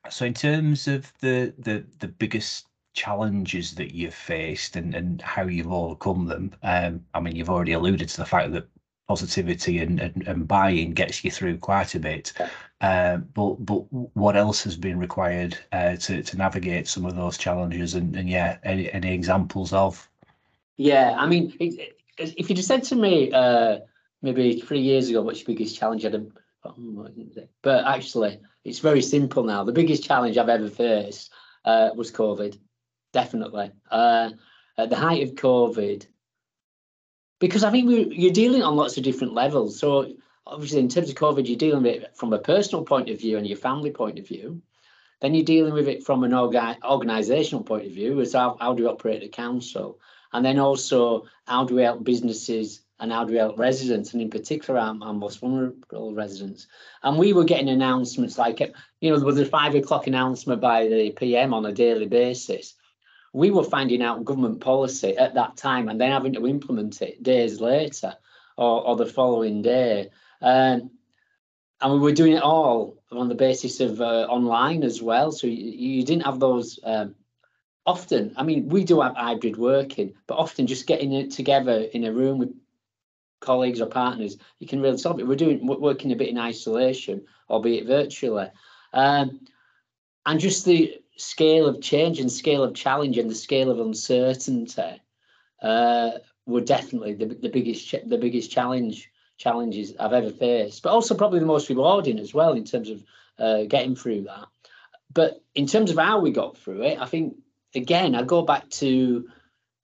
so 0.09 0.25
in 0.25 0.33
terms 0.33 0.87
of 0.87 1.11
the 1.19 1.53
the 1.59 1.85
the 1.99 2.07
biggest 2.07 2.67
challenges 2.93 3.75
that 3.75 3.93
you've 3.93 4.15
faced 4.15 4.75
and 4.77 4.95
and 4.95 5.21
how 5.21 5.43
you've 5.43 5.71
overcome 5.71 6.25
them, 6.25 6.53
um, 6.63 7.05
I 7.13 7.19
mean, 7.19 7.35
you've 7.35 7.49
already 7.51 7.73
alluded 7.73 8.09
to 8.09 8.17
the 8.17 8.25
fact 8.25 8.51
that 8.53 8.67
positivity 9.07 9.79
and, 9.79 9.99
and, 9.99 10.27
and 10.27 10.47
buying 10.47 10.93
gets 10.93 11.23
you 11.23 11.31
through 11.31 11.57
quite 11.57 11.95
a 11.95 11.99
bit. 11.99 12.33
Uh, 12.81 13.17
but 13.17 13.53
but 13.65 13.81
what 14.15 14.35
else 14.35 14.63
has 14.63 14.75
been 14.77 14.99
required 14.99 15.57
uh, 15.71 15.95
to 15.95 16.21
to 16.23 16.37
navigate 16.37 16.87
some 16.87 17.05
of 17.05 17.15
those 17.15 17.37
challenges 17.37 17.93
and, 17.95 18.15
and 18.15 18.29
yeah, 18.29 18.57
any, 18.63 18.91
any 18.91 19.13
examples 19.13 19.73
of? 19.73 20.09
Yeah, 20.77 21.15
I 21.17 21.25
mean, 21.25 21.55
it, 21.59 21.79
it- 21.79 21.91
if 22.17 22.49
you'd 22.49 22.63
said 22.63 22.81
to 22.83 22.95
me 22.95 23.29
uh, 23.33 23.79
maybe 24.21 24.61
three 24.61 24.79
years 24.79 25.09
ago, 25.09 25.21
what's 25.21 25.39
your 25.39 25.47
biggest 25.47 25.77
challenge? 25.77 26.05
I'd 26.05 26.13
have, 26.13 26.27
"Hmm, 26.63 26.95
what 26.95 27.11
is 27.17 27.35
it?" 27.35 27.49
but 27.61 27.83
actually, 27.85 28.39
it's 28.63 28.79
very 28.79 29.01
simple 29.01 29.43
now. 29.43 29.65
The 29.65 29.73
biggest 29.73 30.03
challenge 30.03 30.37
I've 30.37 30.47
ever 30.47 30.69
faced 30.69 31.31
uh, 31.65 31.89
was 31.93 32.11
COVID, 32.13 32.57
definitely. 33.11 33.71
Uh, 33.91 34.29
at 34.77 34.89
the 34.89 34.95
height 34.95 35.23
of 35.23 35.35
COVID, 35.35 36.05
because 37.39 37.63
I 37.63 37.71
think 37.71 37.87
we, 37.87 38.07
you're 38.15 38.33
dealing 38.33 38.63
on 38.63 38.75
lots 38.75 38.97
of 38.97 39.03
different 39.03 39.33
levels. 39.33 39.79
So 39.79 40.13
obviously, 40.47 40.79
in 40.79 40.89
terms 40.89 41.09
of 41.09 41.15
COVID, 41.15 41.47
you're 41.47 41.57
dealing 41.57 41.83
with 41.83 42.03
it 42.03 42.15
from 42.15 42.33
a 42.33 42.39
personal 42.39 42.85
point 42.85 43.09
of 43.09 43.19
view 43.19 43.37
and 43.37 43.47
your 43.47 43.57
family 43.57 43.91
point 43.91 44.19
of 44.19 44.27
view. 44.27 44.61
Then 45.21 45.33
you're 45.33 45.45
dealing 45.45 45.73
with 45.73 45.87
it 45.87 46.03
from 46.03 46.23
an 46.23 46.31
orga- 46.31 46.79
organisational 46.79 47.65
point 47.65 47.85
of 47.85 47.91
view, 47.91 48.19
as 48.19 48.33
how, 48.33 48.57
how 48.59 48.73
do 48.73 48.83
we 48.83 48.89
operate 48.89 49.21
the 49.21 49.29
council? 49.29 49.99
And 50.33 50.45
then 50.45 50.59
also, 50.59 51.25
how 51.47 51.63
do 51.63 51.75
we 51.75 51.83
help 51.83 52.03
businesses 52.03 52.81
and 52.99 53.11
how 53.11 53.25
do 53.25 53.33
we 53.33 53.39
help 53.39 53.57
residents, 53.57 54.13
and 54.13 54.21
in 54.21 54.29
particular, 54.29 54.79
our, 54.79 54.95
our 55.01 55.13
most 55.13 55.39
vulnerable 55.39 56.13
residents? 56.13 56.67
And 57.03 57.17
we 57.17 57.33
were 57.33 57.43
getting 57.43 57.69
announcements 57.69 58.37
like, 58.37 58.59
you 58.59 59.09
know, 59.09 59.17
there 59.17 59.25
was 59.25 59.39
a 59.39 59.45
five 59.45 59.75
o'clock 59.75 60.07
announcement 60.07 60.61
by 60.61 60.87
the 60.87 61.11
PM 61.11 61.53
on 61.53 61.65
a 61.65 61.73
daily 61.73 62.07
basis. 62.07 62.73
We 63.35 63.51
were 63.51 63.65
finding 63.65 64.01
out 64.01 64.23
government 64.23 64.61
policy 64.61 65.17
at 65.17 65.33
that 65.33 65.57
time 65.57 65.89
and 65.89 65.99
then 65.99 66.11
having 66.11 66.31
to 66.33 66.47
implement 66.47 67.01
it 67.01 67.21
days 67.21 67.59
later 67.59 68.15
or, 68.55 68.87
or 68.87 68.95
the 68.95 69.05
following 69.05 69.61
day. 69.61 70.09
Um, 70.41 70.91
and 71.81 71.93
we 71.93 71.99
were 71.99 72.13
doing 72.13 72.31
it 72.31 72.41
all 72.41 72.97
on 73.11 73.27
the 73.27 73.35
basis 73.35 73.81
of 73.81 73.99
uh, 73.99 74.25
online 74.29 74.83
as 74.83 75.01
well. 75.01 75.33
So 75.33 75.47
you, 75.47 75.97
you 75.97 76.05
didn't 76.05 76.23
have 76.23 76.39
those 76.39 76.79
um, 76.85 77.15
often. 77.85 78.33
I 78.37 78.43
mean, 78.43 78.69
we 78.69 78.85
do 78.85 79.01
have 79.01 79.17
hybrid 79.17 79.57
working, 79.57 80.13
but 80.27 80.37
often 80.37 80.65
just 80.65 80.87
getting 80.87 81.11
it 81.11 81.31
together 81.31 81.81
in 81.93 82.05
a 82.05 82.13
room 82.13 82.39
with 82.39 82.55
colleagues 83.41 83.81
or 83.81 83.87
partners, 83.87 84.37
you 84.59 84.67
can 84.67 84.79
really 84.81 84.97
solve 84.97 85.19
it. 85.19 85.27
We're 85.27 85.35
doing 85.35 85.67
working 85.67 86.13
a 86.13 86.15
bit 86.15 86.29
in 86.29 86.37
isolation, 86.37 87.25
albeit 87.49 87.85
virtually, 87.85 88.47
um, 88.93 89.41
and 90.25 90.39
just 90.39 90.65
the 90.65 90.99
scale 91.17 91.65
of 91.67 91.81
change 91.81 92.19
and 92.19 92.31
scale 92.31 92.63
of 92.63 92.73
challenge 92.73 93.17
and 93.17 93.29
the 93.29 93.35
scale 93.35 93.71
of 93.71 93.79
uncertainty 93.79 95.01
uh, 95.61 96.11
were 96.45 96.61
definitely 96.61 97.13
the, 97.13 97.25
the 97.25 97.49
biggest 97.49 97.95
the 98.05 98.17
biggest 98.17 98.51
challenge 98.51 99.09
challenges 99.37 99.93
I've 99.99 100.13
ever 100.13 100.29
faced, 100.29 100.83
but 100.83 100.91
also 100.91 101.15
probably 101.15 101.39
the 101.39 101.45
most 101.45 101.69
rewarding 101.69 102.19
as 102.19 102.33
well 102.33 102.53
in 102.53 102.63
terms 102.63 102.89
of 102.89 103.03
uh, 103.37 103.63
getting 103.63 103.95
through 103.95 104.23
that. 104.23 104.47
But 105.13 105.43
in 105.55 105.67
terms 105.67 105.91
of 105.91 105.97
how 105.97 106.19
we 106.19 106.31
got 106.31 106.57
through 106.57 106.83
it, 106.83 106.99
I 106.99 107.05
think 107.05 107.35
again 107.73 108.15
I 108.15 108.23
go 108.23 108.41
back 108.43 108.69
to 108.81 109.27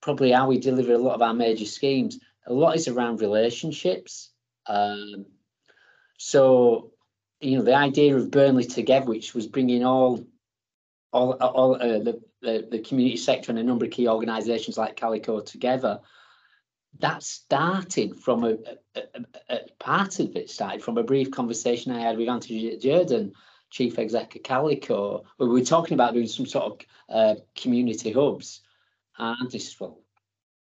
probably 0.01 0.31
how 0.31 0.48
we 0.48 0.60
deliver 0.60 0.93
a 0.93 0.98
lot 0.98 1.15
of 1.15 1.21
our 1.21 1.33
major 1.33 1.65
schemes. 1.65 2.19
A 2.48 2.53
lot 2.53 2.75
is 2.75 2.88
around 2.88 3.21
relationships. 3.21 4.31
Um, 4.67 5.25
so 6.17 6.91
you 7.39 7.57
know 7.57 7.63
the 7.63 7.75
idea 7.75 8.15
of 8.15 8.31
Burnley 8.31 8.65
Together, 8.65 9.05
which 9.05 9.33
was 9.33 9.48
bringing 9.48 9.83
all 9.83 10.25
all 11.12 11.34
all 11.34 11.75
uh, 11.75 12.00
the, 12.00 12.22
the 12.41 12.68
the 12.72 12.80
community 12.80 13.18
sector 13.18 13.51
and 13.51 13.60
a 13.60 13.63
number 13.63 13.86
of 13.86 13.91
key 13.91 14.08
organisations 14.08 14.77
like 14.77 14.96
Calico 14.96 15.39
together. 15.41 16.00
That 17.00 17.24
started 17.24 18.20
from 18.20 18.44
a, 18.44 18.58
a, 18.96 19.01
a, 19.50 19.60
part 19.80 20.20
of 20.20 20.36
it 20.36 20.50
started 20.50 20.84
from 20.84 20.98
a 20.98 21.03
brief 21.03 21.32
conversation 21.32 21.91
I 21.91 22.01
had 22.01 22.18
with 22.18 22.27
Anthony 22.27 22.77
Jordan, 22.77 23.34
chief 23.70 23.98
exec 23.98 24.36
of 24.36 24.44
Calico, 24.44 25.24
where 25.38 25.50
we 25.50 25.60
were 25.60 25.65
talking 25.65 25.94
about 25.94 26.13
doing 26.13 26.27
some 26.27 26.46
sort 26.46 26.65
of 26.65 26.80
uh, 27.10 27.36
community 27.56 28.12
hubs. 28.12 28.62
And 29.18 29.50
this 29.50 29.70
is 29.70 29.80
well, 29.80 30.00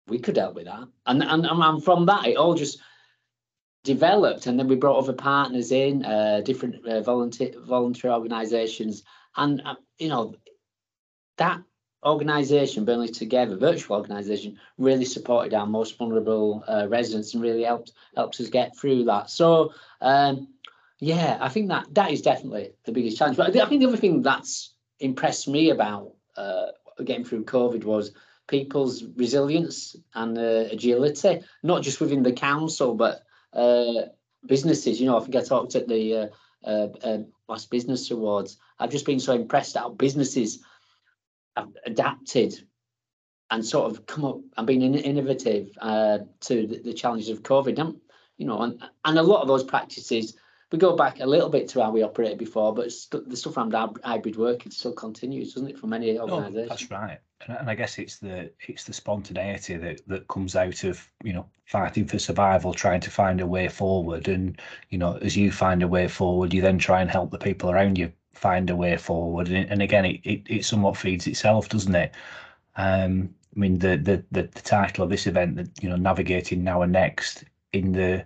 we 0.09 0.19
could 0.19 0.37
help 0.37 0.55
with 0.55 0.67
that. 0.67 0.89
And, 1.07 1.23
and 1.23 1.47
and 1.47 1.85
from 1.85 2.07
that, 2.07 2.27
it 2.27 2.37
all 2.37 2.55
just 2.55 2.81
developed, 3.85 4.47
and 4.47 4.59
then 4.59 4.67
we 4.67 4.77
brought 4.77 4.99
other 4.99 5.13
partners 5.13 5.71
in, 5.71 6.05
uh, 6.05 6.41
different 6.43 6.87
uh, 6.87 7.03
volunteer 7.03 7.53
voluntary 7.61 8.13
organisations, 8.13 9.03
and 9.37 9.62
uh, 9.64 9.75
you 9.99 10.09
know 10.09 10.35
that 11.38 11.61
organisation, 12.05 12.85
Burnley 12.85 13.09
Together, 13.09 13.57
virtual 13.57 13.97
organisation, 13.97 14.59
really 14.79 15.05
supported 15.05 15.55
our 15.55 15.67
most 15.67 15.97
vulnerable 15.97 16.62
uh, 16.69 16.87
residents 16.88 17.35
and 17.35 17.43
really 17.43 17.64
helped 17.64 17.93
helped 18.14 18.41
us 18.41 18.49
get 18.49 18.76
through 18.76 19.05
that. 19.05 19.31
So. 19.31 19.73
Um, 20.00 20.49
yeah, 21.00 21.38
I 21.41 21.49
think 21.49 21.69
that 21.69 21.87
that 21.93 22.12
is 22.12 22.23
definitely 22.23 22.73
the 22.85 22.93
biggest 22.93 23.19
challenge. 23.19 23.37
But 23.37 23.55
I 23.55 23.67
think 23.67 23.83
the 23.83 23.88
other 23.88 23.97
thing 23.97 24.23
that's 24.23 24.73
impressed 25.00 25.49
me 25.49 25.71
about 25.71 26.14
uh, 26.37 26.67
getting 27.05 27.25
through 27.25 27.45
COVID 27.45 27.85
was 27.85 28.12
people's 28.47 29.05
resilience 29.17 29.97
and 30.14 30.38
uh, 30.38 30.69
agility, 30.71 31.41
not 31.62 31.83
just 31.83 32.00
within 32.00 32.23
the 32.23 32.33
council, 32.33 32.95
but 32.95 33.23
uh, 33.53 34.07
businesses. 34.47 35.00
You 35.00 35.07
know, 35.07 35.19
I 35.19 35.21
think 35.21 35.37
I 35.37 35.43
talked 35.43 35.75
at 35.75 35.88
the 35.88 36.14
uh, 36.14 36.26
uh, 36.69 36.88
um, 37.03 37.26
last 37.49 37.71
business 37.71 38.11
awards. 38.11 38.59
I've 38.79 38.91
just 38.91 39.07
been 39.07 39.21
so 39.21 39.35
impressed 39.35 39.77
how 39.77 39.91
businesses 39.91 40.61
have 41.57 41.69
adapted 41.87 42.55
and 43.51 43.65
sort 43.65 43.91
of 43.91 44.07
come 44.07 44.25
up 44.25 44.41
and 44.57 44.67
been 44.67 44.83
innovative 44.83 45.71
uh, 45.81 46.19
to 46.41 46.67
the, 46.67 46.81
the, 46.81 46.95
challenges 46.95 47.29
of 47.29 47.43
COVID. 47.43 47.79
And, 47.79 48.01
you 48.39 48.47
know, 48.47 48.61
and, 48.63 48.83
and 49.05 49.19
a 49.19 49.23
lot 49.23 49.43
of 49.43 49.49
those 49.49 49.63
practices, 49.63 50.37
we 50.75 50.78
go 50.78 50.97
back 50.97 51.21
a 51.21 51.26
little 51.26 51.49
bit 51.49 51.69
to 51.69 51.81
how 51.81 51.93
we 51.93 52.02
operated 52.02 52.37
before, 52.37 52.75
but 52.75 52.90
st- 52.90 53.28
the 53.28 53.37
stuff 53.37 53.57
around 53.57 53.73
hybrid 54.02 54.35
working 54.35 54.73
still 54.73 54.93
continues, 54.93 55.54
doesn't 55.54 55.71
it, 55.71 55.78
for 55.78 55.87
many 55.87 56.19
organisations? 56.19 56.66
Oh, 56.66 56.69
that's 56.69 56.90
right, 56.90 57.19
and 57.47 57.71
I 57.71 57.76
guess 57.76 57.97
it's 57.97 58.19
the 58.19 58.50
it's 58.66 58.83
the 58.83 58.93
spontaneity 58.93 59.76
that 59.76 60.00
that 60.09 60.26
comes 60.26 60.57
out 60.57 60.83
of 60.83 61.09
you 61.23 61.33
know 61.33 61.47
fighting 61.64 62.07
for 62.07 62.19
survival, 62.19 62.75
trying 62.75 63.00
to 63.02 63.11
find 63.11 63.40
a 63.40 63.47
way 63.47 63.69
forward, 63.69 64.26
and 64.26 64.61
you 64.90 64.99
know 64.99 65.16
as 65.23 65.37
you 65.37 65.52
find 65.52 65.81
a 65.85 65.88
way 65.88 66.09
forward, 66.09 66.52
you 66.52 66.61
then 66.61 66.78
try 66.78 67.00
and 67.00 67.11
help 67.11 67.31
the 67.31 67.38
people 67.38 67.71
around 67.71 67.97
you 67.97 68.12
find 68.33 68.69
a 68.69 68.75
way 68.75 68.97
forward, 68.97 69.47
and, 69.49 69.71
and 69.71 69.81
again, 69.81 70.04
it, 70.04 70.21
it 70.25 70.43
it 70.49 70.64
somewhat 70.64 70.97
feeds 70.97 71.28
itself, 71.28 71.69
doesn't 71.69 71.95
it? 71.95 72.12
Um, 72.75 73.33
I 73.57 73.61
mean, 73.61 73.78
the, 73.78 73.97
the 73.97 74.25
the 74.33 74.43
the 74.43 74.62
title 74.62 75.04
of 75.04 75.11
this 75.11 75.28
event, 75.28 75.54
that 75.54 75.81
you 75.81 75.88
know, 75.88 75.97
navigating 75.97 76.64
now 76.64 76.83
and 76.83 76.90
next 76.90 77.45
in 77.73 77.93
the 77.93 78.25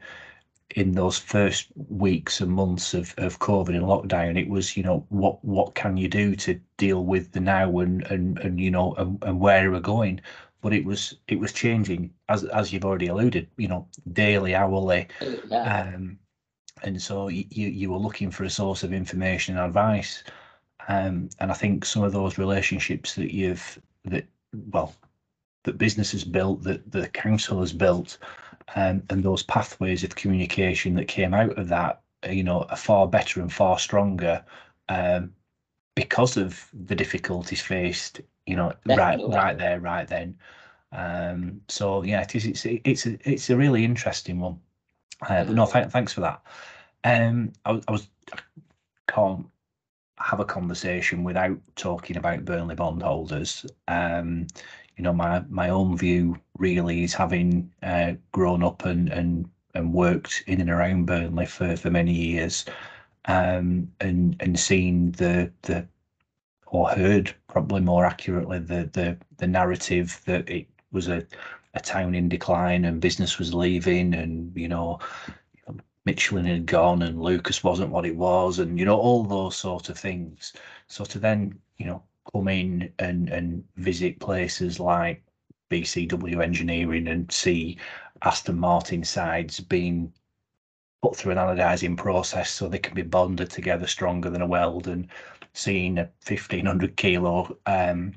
in 0.75 0.93
those 0.93 1.19
first 1.19 1.69
weeks 1.89 2.41
and 2.41 2.51
months 2.51 2.93
of, 2.95 3.15
of 3.17 3.39
COVID 3.39 3.71
and 3.71 3.85
lockdown, 3.85 4.39
it 4.39 4.49
was, 4.49 4.77
you 4.77 4.83
know, 4.83 5.05
what 5.09 5.43
what 5.45 5.75
can 5.75 5.97
you 5.97 6.09
do 6.09 6.37
to 6.37 6.61
deal 6.77 7.05
with 7.05 7.33
the 7.33 7.41
now 7.41 7.79
and 7.79 8.03
and 8.05 8.39
and 8.39 8.61
you 8.61 8.71
know 8.71 8.95
and, 8.95 9.23
and 9.23 9.41
where 9.41 9.71
we're 9.71 9.81
going. 9.81 10.21
But 10.61 10.73
it 10.73 10.85
was 10.85 11.17
it 11.29 11.39
was 11.39 11.53
changing 11.53 12.13
as 12.29 12.45
as 12.45 12.73
you've 12.73 12.85
already 12.85 13.07
alluded, 13.07 13.49
you 13.57 13.69
know, 13.69 13.87
daily, 14.13 14.55
hourly. 14.55 15.09
Yeah. 15.49 15.93
Um, 15.95 16.19
and 16.83 17.01
so 17.01 17.29
you 17.29 17.47
you 17.51 17.91
were 17.91 17.99
looking 17.99 18.31
for 18.31 18.45
a 18.45 18.51
source 18.51 18.83
of 18.83 18.93
information 18.93 19.57
and 19.57 19.67
advice. 19.67 20.23
Um, 20.89 21.29
and 21.39 21.51
I 21.51 21.55
think 21.55 21.85
some 21.85 22.03
of 22.03 22.13
those 22.13 22.39
relationships 22.39 23.15
that 23.15 23.35
you've 23.35 23.79
that 24.05 24.27
well 24.71 24.95
that 25.65 25.79
business 25.79 26.13
has 26.13 26.25
built, 26.25 26.63
that 26.63 26.91
the 26.91 27.09
council 27.09 27.61
has 27.61 27.73
built, 27.73 28.19
um, 28.75 29.03
and 29.11 29.23
those 29.23 29.43
pathways 29.43 30.05
of 30.05 30.17
communication 30.17 30.95
that 30.95 31.09
came 31.09 31.35
out 31.35 31.59
of 31.59 31.69
that, 31.69 32.03
you 32.29 32.43
know, 32.43 32.63
are 32.63 32.77
far 32.77 33.07
better 33.07 33.41
and 33.41 33.53
far 33.53 33.79
stronger 33.79 34.45
um, 34.89 35.33
because 35.95 36.37
of 36.37 36.69
the 36.73 36.95
difficulties 36.95 37.61
faced, 37.61 38.21
you 38.47 38.57
know, 38.57 38.73
Definitely. 38.87 39.27
right, 39.27 39.35
right 39.35 39.59
there, 39.59 39.81
right 39.81 40.07
then. 40.07 40.37
Um, 40.93 41.61
so 41.69 42.03
yeah, 42.03 42.23
it 42.23 42.35
is. 42.35 42.47
It's 42.47 42.65
it's 42.67 43.07
a, 43.07 43.31
it's 43.31 43.51
a 43.51 43.57
really 43.57 43.85
interesting 43.85 44.41
one. 44.41 44.59
Uh, 45.23 45.45
but 45.45 45.55
no, 45.55 45.67
th- 45.67 45.89
thanks 45.89 46.13
for 46.13 46.21
that. 46.21 46.43
Um, 47.05 47.53
I, 47.65 47.81
I 47.89 47.93
was 47.93 48.09
I 48.33 48.39
can't 49.07 49.47
have 50.19 50.41
a 50.41 50.45
conversation 50.45 51.25
without 51.25 51.59
talking 51.77 52.17
about 52.17 52.45
Burnley 52.45 52.75
bondholders. 52.75 53.67
Um, 53.87 54.47
you 54.99 55.05
know, 55.05 55.15
my 55.15 55.41
my 55.49 55.71
own 55.71 55.97
view 55.97 56.37
really 56.59 57.05
is 57.05 57.15
having 57.15 57.73
uh, 57.83 58.15
grown 58.33 58.63
up 58.65 58.85
and 58.85 59.09
and 59.11 59.49
and 59.75 59.95
worked 59.95 60.45
in 60.47 60.61
and 60.61 60.71
around 60.71 61.07
Burnley 61.07 61.47
for 61.47 61.77
for 61.77 61.91
many 61.91 62.13
years, 62.15 62.65
um, 63.27 63.93
and 64.01 64.37
and 64.41 64.59
seen 64.59 65.13
the 65.13 65.53
the 65.63 65.89
or 66.67 66.91
heard 66.91 67.35
probably 67.49 67.81
more 67.81 68.05
accurately 68.07 68.59
the 68.59 68.91
the 68.93 69.17
the 69.39 69.47
narrative 69.47 70.21
that 70.27 70.49
it 70.51 70.67
was 70.93 71.09
a 71.09 71.27
a 71.75 71.81
town 71.81 72.15
in 72.15 72.29
decline 72.29 72.85
and 72.85 73.01
business 73.01 73.39
was 73.39 73.55
leaving 73.55 74.15
and 74.15 74.57
you 74.57 74.69
know 74.69 74.99
Michelin 76.05 76.47
had 76.47 76.67
gone 76.67 77.03
and 77.03 77.23
Lucas 77.23 77.63
wasn't 77.63 77.91
what 77.91 78.07
it 78.07 78.17
was 78.17 78.59
and 78.59 78.79
you 78.79 78.85
know 78.85 78.99
all 78.99 79.25
those 79.25 79.57
sort 79.57 79.89
of 79.91 79.99
things. 79.99 80.53
So 80.89 81.05
to 81.05 81.19
then 81.19 81.59
you 81.79 81.87
know 81.87 82.03
come 82.33 82.49
in 82.49 82.93
and, 82.99 83.29
and 83.29 83.65
visit 83.77 84.19
places 84.21 84.81
like 84.81 85.23
BCW 85.71 86.43
Engineering 86.43 87.09
and 87.09 87.31
see 87.31 87.79
Aston 88.23 88.59
Martin 88.59 89.05
sides 89.05 89.61
being 89.61 90.13
put 91.03 91.17
through 91.17 91.33
an 91.33 91.39
anodizing 91.39 91.97
process 91.97 92.51
so 92.51 92.69
they 92.69 92.79
can 92.79 92.95
be 92.95 93.03
bonded 93.03 93.51
together 93.51 93.87
stronger 93.87 94.31
than 94.31 94.43
a 94.43 94.47
weld 94.47 94.89
and 94.89 95.09
seeing 95.53 95.99
a 95.99 96.11
1500 96.27 96.97
kilo 96.97 97.57
um, 97.67 98.13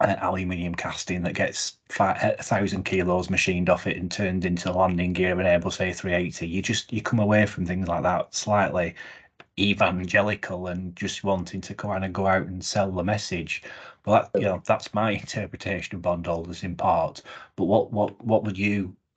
aluminium 0.00 0.74
casting 0.74 1.22
that 1.22 1.34
gets 1.34 1.78
a 1.98 2.42
thousand 2.42 2.84
kilos 2.84 3.30
machined 3.30 3.68
off 3.68 3.86
it 3.86 3.96
and 3.96 4.10
turned 4.10 4.44
into 4.44 4.72
landing 4.72 5.12
gear 5.12 5.32
of 5.32 5.38
an 5.38 5.46
Airbus 5.46 5.78
A380. 5.78 6.48
You 6.48 6.62
just 6.62 6.92
you 6.92 7.00
come 7.00 7.20
away 7.20 7.46
from 7.46 7.64
things 7.64 7.88
like 7.88 8.02
that 8.02 8.34
slightly 8.34 8.94
evangelical 9.58 10.66
and 10.68 10.96
just 10.96 11.24
wanting 11.24 11.60
to 11.62 11.74
kind 11.74 12.04
of 12.04 12.12
go 12.12 12.26
out 12.26 12.46
and 12.46 12.64
sell 12.64 12.90
the 12.90 13.04
message. 13.04 13.62
Well, 14.04 14.28
that, 14.32 14.40
you 14.40 14.46
know, 14.46 14.62
that's 14.66 14.94
my 14.94 15.10
interpretation 15.22 15.96
of 15.96 16.02
bondholders 16.02 16.62
in 16.62 16.76
part. 16.76 17.22
But 17.56 17.64
what 17.64 17.92
what 17.92 18.24
what 18.24 18.44
would 18.44 18.58
you? 18.58 18.96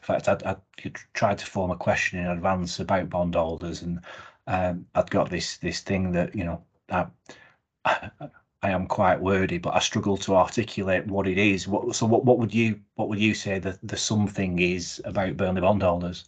In 0.00 0.04
fact, 0.06 0.28
I'd, 0.28 0.42
I'd 0.44 0.94
tried 1.12 1.38
to 1.38 1.46
form 1.46 1.70
a 1.70 1.76
question 1.76 2.18
in 2.20 2.26
advance 2.26 2.80
about 2.80 3.10
bondholders, 3.10 3.82
and 3.82 4.00
um, 4.46 4.86
I'd 4.94 5.10
got 5.10 5.28
this 5.30 5.58
this 5.58 5.80
thing 5.80 6.12
that 6.12 6.34
you 6.34 6.44
know 6.44 6.64
I, 6.90 7.06
I 7.84 8.70
am 8.70 8.86
quite 8.86 9.20
wordy, 9.20 9.58
but 9.58 9.74
I 9.74 9.78
struggle 9.80 10.16
to 10.18 10.36
articulate 10.36 11.06
what 11.06 11.26
it 11.26 11.38
is. 11.38 11.68
What 11.68 11.94
so 11.96 12.06
what 12.06 12.24
what 12.24 12.38
would 12.38 12.54
you 12.54 12.80
what 12.94 13.08
would 13.08 13.18
you 13.20 13.34
say 13.34 13.58
that 13.58 13.78
the 13.82 13.96
something 13.96 14.58
is 14.58 15.00
about 15.04 15.36
Burnley 15.36 15.60
bondholders? 15.62 16.24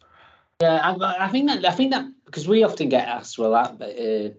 Yeah, 0.63 0.77
I, 0.77 1.25
I, 1.25 1.29
think 1.29 1.49
that 1.49 1.65
I 1.65 1.73
think 1.73 1.91
that 1.91 2.07
because 2.25 2.47
we 2.47 2.63
often 2.63 2.89
get 2.89 3.09
asked, 3.09 3.37
well, 3.37 3.51
that, 3.51 3.83
uh, 3.83 4.33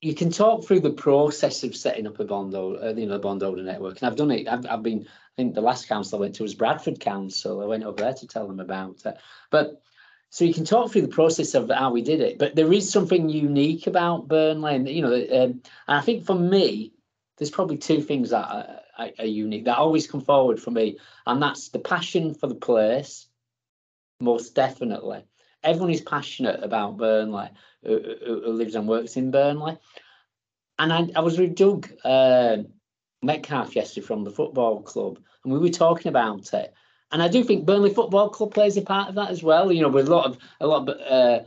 you 0.00 0.14
can 0.14 0.30
talk 0.30 0.64
through 0.64 0.78
the 0.78 0.92
process 0.92 1.64
of 1.64 1.74
setting 1.74 2.06
up 2.06 2.20
a 2.20 2.24
bond, 2.24 2.54
uh, 2.54 2.94
you 2.94 3.06
know, 3.06 3.16
a 3.16 3.18
bondholder 3.18 3.64
network, 3.64 4.00
and 4.00 4.08
I've 4.08 4.14
done 4.14 4.30
it. 4.30 4.46
I've, 4.46 4.64
I've 4.66 4.82
been. 4.84 5.08
I 5.08 5.34
think 5.34 5.56
the 5.56 5.60
last 5.60 5.88
council 5.88 6.18
I 6.18 6.20
went 6.20 6.36
to 6.36 6.44
was 6.44 6.54
Bradford 6.54 7.00
Council. 7.00 7.62
I 7.62 7.66
went 7.66 7.82
over 7.82 7.96
there 7.96 8.14
to 8.14 8.26
tell 8.28 8.46
them 8.46 8.60
about 8.60 9.04
it. 9.04 9.18
But 9.50 9.82
so 10.30 10.44
you 10.44 10.54
can 10.54 10.66
talk 10.66 10.92
through 10.92 11.02
the 11.02 11.08
process 11.08 11.54
of 11.54 11.68
how 11.68 11.90
we 11.90 12.02
did 12.02 12.20
it. 12.20 12.38
But 12.38 12.54
there 12.54 12.72
is 12.72 12.88
something 12.88 13.28
unique 13.28 13.88
about 13.88 14.28
Burnley, 14.28 14.76
and 14.76 14.88
you 14.88 15.02
know, 15.02 15.14
um, 15.14 15.62
and 15.88 15.98
I 15.98 16.00
think 16.00 16.26
for 16.26 16.36
me, 16.36 16.92
there's 17.38 17.50
probably 17.50 17.76
two 17.76 18.00
things 18.00 18.30
that 18.30 18.48
are, 18.48 19.10
are 19.18 19.24
unique 19.24 19.64
that 19.64 19.78
always 19.78 20.06
come 20.06 20.20
forward 20.20 20.62
for 20.62 20.70
me, 20.70 20.98
and 21.26 21.42
that's 21.42 21.70
the 21.70 21.80
passion 21.80 22.34
for 22.34 22.46
the 22.46 22.54
place 22.54 23.26
most 24.22 24.54
definitely. 24.54 25.24
Everyone 25.62 25.90
is 25.90 26.00
passionate 26.00 26.62
about 26.62 26.96
Burnley 26.96 27.50
who, 27.84 28.00
who 28.24 28.52
lives 28.52 28.74
and 28.74 28.88
works 28.88 29.16
in 29.16 29.30
Burnley. 29.30 29.78
And 30.78 30.92
I, 30.92 31.08
I 31.14 31.20
was 31.20 31.38
with 31.38 31.54
Doug 31.54 31.88
uh, 32.04 32.58
Metcalf 33.22 33.76
yesterday 33.76 34.06
from 34.06 34.24
the 34.24 34.30
football 34.30 34.82
club, 34.82 35.18
and 35.44 35.52
we 35.52 35.58
were 35.58 35.68
talking 35.68 36.08
about 36.08 36.52
it. 36.54 36.74
And 37.12 37.22
I 37.22 37.28
do 37.28 37.44
think 37.44 37.66
Burnley 37.66 37.92
Football 37.92 38.30
Club 38.30 38.54
plays 38.54 38.76
a 38.78 38.82
part 38.82 39.10
of 39.10 39.14
that 39.16 39.30
as 39.30 39.42
well. 39.42 39.70
You 39.70 39.82
know, 39.82 39.88
with 39.88 40.08
a 40.08 40.10
lot 40.10 40.26
of 40.26 40.38
a 40.60 40.66
lot 40.66 40.88
of 40.88 41.00
uh, 41.00 41.44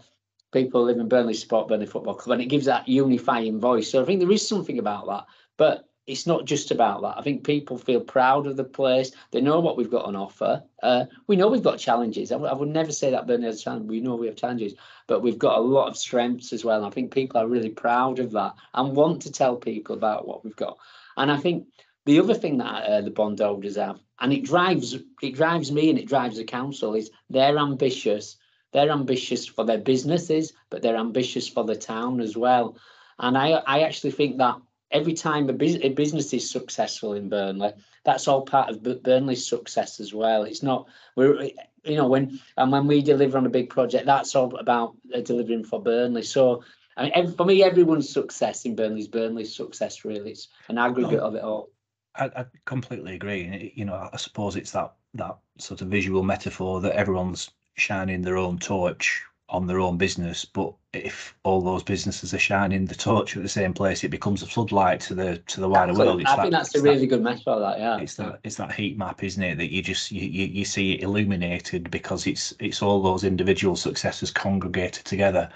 people 0.54 0.84
live 0.84 1.00
in 1.00 1.10
Burnley 1.10 1.34
support 1.34 1.68
Burnley 1.68 1.88
Football 1.88 2.16
Club, 2.16 2.36
and 2.36 2.44
it 2.44 2.50
gives 2.50 2.66
that 2.66 2.88
unifying 2.88 3.60
voice. 3.60 3.90
So 3.90 4.02
I 4.02 4.06
think 4.06 4.20
there 4.20 4.32
is 4.32 4.48
something 4.48 4.78
about 4.78 5.08
that. 5.08 5.26
But 5.58 5.90
it's 6.08 6.28
not 6.28 6.46
just 6.46 6.70
about 6.70 7.02
that. 7.02 7.18
I 7.18 7.24
think 7.24 7.44
people 7.44 7.78
feel 7.78 8.00
proud 8.00 8.46
of 8.46 8.58
the 8.58 8.64
place. 8.64 9.12
They 9.32 9.42
know 9.42 9.60
what 9.60 9.76
we've 9.76 9.90
got 9.90 10.06
on 10.06 10.16
offer. 10.16 10.64
Uh, 10.84 11.06
we 11.26 11.36
know 11.36 11.48
we've 11.48 11.64
got 11.64 11.80
challenges. 11.80 12.32
I, 12.32 12.36
w- 12.36 12.52
I 12.52 12.56
would 12.56 12.70
never 12.70 12.92
say 12.92 13.10
that 13.10 13.26
Burnley 13.26 13.48
has 13.48 13.64
challenge. 13.64 13.90
We 13.90 14.02
know 14.02 14.16
we 14.16 14.28
have 14.28 14.36
challenges, 14.36 14.76
but 15.08 15.22
we've 15.22 15.40
got 15.40 15.58
a 15.58 15.62
lot 15.62 15.88
of 15.88 15.98
strengths 15.98 16.54
as 16.54 16.64
well. 16.64 16.78
And 16.78 16.86
I 16.86 16.92
think 16.92 17.12
people 17.12 17.42
are 17.42 17.48
really 17.48 17.70
proud 17.70 18.20
of 18.20 18.32
that 18.34 18.54
and 18.76 18.96
want 18.96 19.24
to 19.24 19.32
tell 19.32 19.56
people 19.56 19.96
about 19.96 20.28
what 20.28 20.44
we've 20.44 20.56
got. 20.56 20.78
And 21.18 21.32
I 21.32 21.38
think 21.38 21.68
the 22.06 22.20
other 22.20 22.36
thing 22.36 22.60
that 22.60 22.84
uh, 22.84 23.02
the 23.02 23.10
bondholders 23.10 23.78
have, 23.78 24.00
and 24.20 24.32
it 24.32 24.44
drives 24.44 24.96
it 25.24 25.34
drives 25.34 25.72
me 25.72 25.90
and 25.90 25.98
it 25.98 26.08
drives 26.08 26.38
the 26.38 26.44
council, 26.44 26.94
is 26.94 27.10
they're 27.32 27.58
ambitious. 27.58 28.38
They're 28.74 28.92
ambitious 28.92 29.48
for 29.48 29.66
their 29.66 29.80
businesses, 29.80 30.54
but 30.70 30.84
they're 30.84 30.98
ambitious 30.98 31.48
for 31.48 31.64
the 31.64 31.76
town 31.76 32.22
as 32.22 32.38
well. 32.38 32.78
And 33.18 33.36
I 33.36 33.54
I 33.54 33.82
actually 33.82 34.12
think 34.12 34.38
that 34.38 34.58
every 34.92 35.14
time 35.14 35.50
a, 35.50 35.54
bus- 35.54 35.78
a 35.82 35.90
business 35.90 36.34
is 36.34 36.50
successful 36.50 37.14
in 37.14 37.30
Burnley, 37.30 37.74
that's 38.04 38.28
all 38.28 38.42
part 38.44 38.70
of 38.70 39.04
Burnley's 39.04 39.48
success 39.48 40.00
as 40.00 40.14
well. 40.14 40.44
It's 40.44 40.64
not 40.64 40.88
we're 41.16 41.44
you 41.84 41.96
know 41.96 42.08
when 42.08 42.40
and 42.58 42.72
when 42.72 42.88
we 42.88 43.02
deliver 43.02 43.38
on 43.38 43.46
a 43.46 43.50
big 43.50 43.70
project, 43.70 44.06
that's 44.06 44.36
all 44.36 44.56
about 44.58 44.96
uh, 45.14 45.22
delivering 45.22 45.64
for 45.64 45.82
Burnley. 45.82 46.24
So 46.24 46.64
I 46.98 47.04
mean, 47.04 47.12
every, 47.16 47.34
for 47.34 47.46
me, 47.46 47.64
everyone's 47.64 48.10
success 48.10 48.66
in 48.66 48.76
Burnley's 48.76 49.08
Burnley's 49.08 49.56
success. 49.56 50.06
Really, 50.06 50.32
it's 50.32 50.48
an 50.70 50.78
aggregate 50.78 51.20
of 51.20 51.36
it 51.36 51.44
all. 51.44 51.70
I, 52.16 52.26
I 52.36 52.46
completely 52.66 53.16
agree. 53.16 53.74
You 53.76 53.86
know, 53.86 54.10
I 54.12 54.18
suppose 54.18 54.56
it's 54.56 54.72
that 54.72 54.94
that 55.16 55.38
sort 55.58 55.82
of 55.82 55.88
visual 55.88 56.24
metaphor 56.24 56.82
that 56.82 56.96
everyone's 56.96 57.50
shining 57.76 58.22
their 58.22 58.38
own 58.38 58.58
torch 58.58 59.24
on 59.50 59.68
their 59.68 59.80
own 59.80 59.98
business, 59.98 60.44
but 60.44 60.74
if 60.92 61.36
all 61.44 61.62
those 61.62 61.84
businesses 61.84 62.34
are 62.34 62.40
shining 62.40 62.86
the 62.86 62.96
torch 62.96 63.38
at 63.38 63.44
the 63.44 63.50
same 63.50 63.74
place, 63.74 64.04
it 64.04 64.10
becomes 64.10 64.42
a 64.42 64.48
floodlight 64.48 65.00
to 65.02 65.14
the 65.14 65.38
to 65.46 65.62
the 65.62 65.70
wider 65.70 65.92
Absolutely. 65.92 66.08
world. 66.08 66.22
It's 66.22 66.30
I 66.32 66.36
that- 66.36 66.42
think 66.42 66.52
that's 66.54 66.70
a 66.74 66.78
it's 66.78 66.84
that- 66.84 66.90
really 66.90 67.08
good 67.08 67.22
about 67.22 67.60
that. 67.60 67.80
Yeah. 67.80 67.98
it's 68.00 68.16
that 68.16 68.40
it's 68.44 68.56
that 68.56 68.72
heat 68.74 68.98
map, 68.98 69.24
isn't 69.24 69.44
it? 69.44 69.58
That 69.58 69.72
you 69.72 69.82
just 69.84 70.12
you, 70.12 70.28
you, 70.28 70.46
you 70.48 70.66
see 70.66 70.94
it 70.94 71.04
illuminated 71.04 71.92
because 71.92 72.26
it's 72.26 72.54
it's 72.60 72.82
all 72.82 73.04
those 73.04 73.24
individual 73.24 73.76
successes 73.76 74.32
congregated 74.32 75.06
together, 75.06 75.50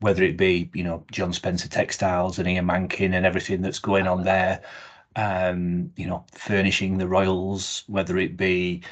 whether 0.00 0.24
it 0.24 0.36
be 0.36 0.68
you 0.74 0.82
know 0.82 1.04
John 1.12 1.32
Spencer 1.32 1.68
Textiles 1.68 2.40
and 2.40 2.48
Ian 2.48 2.66
Mankin 2.66 3.14
and 3.14 3.24
everything 3.24 3.62
that's 3.62 3.78
going 3.78 4.08
on 4.08 4.24
there, 4.24 4.62
um, 5.14 5.92
you 5.96 6.06
know 6.08 6.24
furnishing 6.34 6.98
the 6.98 7.06
Royals, 7.06 7.84
whether 7.86 8.18
it 8.18 8.36
be 8.36 8.82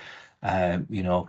um, 0.43 0.87
you 0.91 1.03
know 1.03 1.29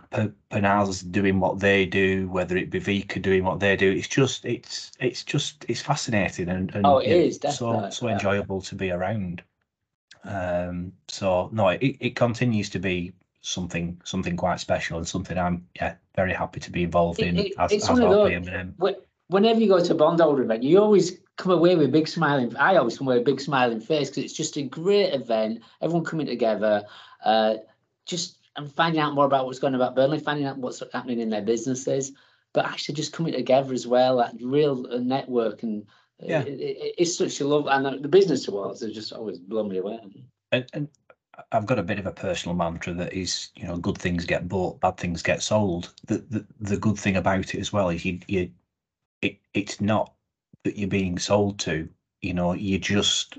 Penals 0.50 1.10
doing 1.10 1.40
what 1.40 1.58
they 1.60 1.86
do, 1.86 2.28
whether 2.28 2.56
it 2.56 2.70
be 2.70 2.80
Veka 2.80 3.20
doing 3.20 3.44
what 3.44 3.60
they 3.60 3.76
do. 3.76 3.90
It's 3.90 4.08
just 4.08 4.44
it's 4.44 4.92
it's 5.00 5.24
just 5.24 5.64
it's 5.68 5.80
fascinating 5.80 6.48
and, 6.48 6.74
and 6.74 6.86
Oh, 6.86 6.98
it 6.98 7.32
so 7.34 7.72
definitely, 7.72 7.90
so 7.90 8.08
enjoyable 8.08 8.60
to 8.62 8.74
be 8.74 8.90
around. 8.90 9.42
Um, 10.24 10.92
so 11.08 11.48
no, 11.52 11.68
it, 11.68 11.96
it 12.00 12.16
continues 12.16 12.68
to 12.70 12.78
be 12.78 13.12
something 13.40 14.00
something 14.04 14.36
quite 14.36 14.60
special 14.60 14.98
and 14.98 15.08
something 15.08 15.38
I'm 15.38 15.66
yeah 15.76 15.94
very 16.16 16.34
happy 16.34 16.60
to 16.60 16.70
be 16.70 16.82
involved 16.82 17.20
in 17.20 17.38
it- 17.38 17.52
as, 17.58 17.72
it's 17.72 17.84
as 17.84 17.90
one 17.90 18.02
of 18.02 18.10
those- 18.10 18.94
Whenever 19.30 19.60
you 19.60 19.68
go 19.68 19.78
to 19.84 19.92
a 19.92 19.94
bondholder 19.94 20.42
event, 20.42 20.62
you 20.62 20.80
always 20.80 21.18
come 21.36 21.52
away 21.52 21.76
with 21.76 21.84
a 21.88 21.92
big 21.92 22.08
smiling. 22.08 22.56
I 22.56 22.76
always 22.76 22.96
come 22.96 23.08
away 23.08 23.18
with 23.18 23.28
a 23.28 23.30
big 23.30 23.42
smiling 23.42 23.78
face 23.78 24.08
because 24.08 24.24
it's 24.24 24.32
just 24.32 24.56
a 24.56 24.62
great 24.62 25.12
event. 25.12 25.60
Everyone 25.82 26.02
coming 26.02 26.26
together, 26.26 26.84
uh, 27.22 27.56
just 28.06 28.37
and 28.58 28.72
finding 28.72 29.00
out 29.00 29.14
more 29.14 29.24
about 29.24 29.46
what's 29.46 29.60
going 29.60 29.74
on 29.74 29.80
about 29.80 29.94
Burnley, 29.94 30.18
finding 30.18 30.44
out 30.46 30.58
what's 30.58 30.82
happening 30.92 31.20
in 31.20 31.30
their 31.30 31.42
businesses, 31.42 32.12
but 32.52 32.66
actually 32.66 32.96
just 32.96 33.12
coming 33.12 33.32
together 33.32 33.72
as 33.72 33.86
well. 33.86 34.18
That 34.18 34.34
real 34.42 34.86
uh, 34.92 34.98
network 34.98 35.62
and 35.62 35.86
uh, 36.22 36.26
Yeah. 36.26 36.40
it, 36.42 36.60
it- 36.60 36.94
it's 36.98 37.16
such 37.16 37.40
a 37.40 37.46
love. 37.46 37.66
And 37.68 37.86
uh, 37.86 37.96
the 38.00 38.08
business 38.08 38.48
awards 38.48 38.82
have 38.82 38.92
just 38.92 39.12
always 39.12 39.38
blown 39.38 39.68
me 39.68 39.78
away. 39.78 39.98
And, 40.52 40.66
and 40.74 40.88
I've 41.52 41.66
got 41.66 41.78
a 41.78 41.84
bit 41.84 42.00
of 42.00 42.06
a 42.06 42.12
personal 42.12 42.56
mantra 42.56 42.92
that 42.94 43.12
is, 43.12 43.50
you 43.54 43.64
know, 43.66 43.76
good 43.76 43.96
things 43.96 44.24
get 44.24 44.48
bought, 44.48 44.80
bad 44.80 44.96
things 44.96 45.22
get 45.22 45.40
sold. 45.42 45.94
The 46.06 46.18
the, 46.28 46.46
the 46.60 46.76
good 46.76 46.98
thing 46.98 47.16
about 47.16 47.54
it 47.54 47.60
as 47.60 47.72
well 47.72 47.90
is 47.90 48.04
you 48.04 48.18
you 48.26 48.50
it 49.22 49.38
it's 49.54 49.80
not 49.80 50.14
that 50.64 50.76
you're 50.76 50.88
being 50.88 51.18
sold 51.18 51.60
to, 51.60 51.88
you 52.22 52.34
know, 52.34 52.54
you're 52.54 52.80
just 52.80 53.38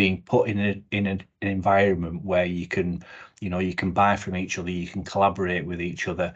being 0.00 0.22
put 0.22 0.48
in 0.48 0.58
a 0.58 0.82
in 0.92 1.06
a, 1.06 1.10
an 1.42 1.48
environment 1.48 2.24
where 2.24 2.46
you 2.46 2.66
can, 2.66 3.04
you 3.42 3.50
know, 3.50 3.58
you 3.58 3.74
can 3.74 3.92
buy 3.92 4.16
from 4.16 4.34
each 4.34 4.58
other, 4.58 4.70
you 4.70 4.86
can 4.88 5.04
collaborate 5.04 5.66
with 5.66 5.78
each 5.78 6.08
other. 6.08 6.32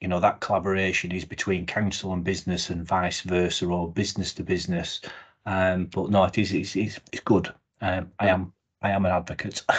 You 0.00 0.08
know, 0.08 0.18
that 0.20 0.40
collaboration 0.40 1.12
is 1.12 1.26
between 1.26 1.66
council 1.66 2.14
and 2.14 2.24
business 2.24 2.70
and 2.70 2.86
vice 2.86 3.20
versa, 3.20 3.66
or 3.66 3.92
business 3.92 4.32
to 4.34 4.42
business. 4.42 5.02
Um, 5.44 5.90
but 5.94 6.08
no, 6.08 6.24
it 6.24 6.38
is 6.38 6.54
it's 6.54 6.74
it's, 6.74 7.00
it's 7.12 7.22
good. 7.22 7.52
Um, 7.82 8.10
I 8.18 8.28
am 8.28 8.54
I 8.80 8.92
am 8.92 9.04
an 9.04 9.12
advocate. 9.12 9.62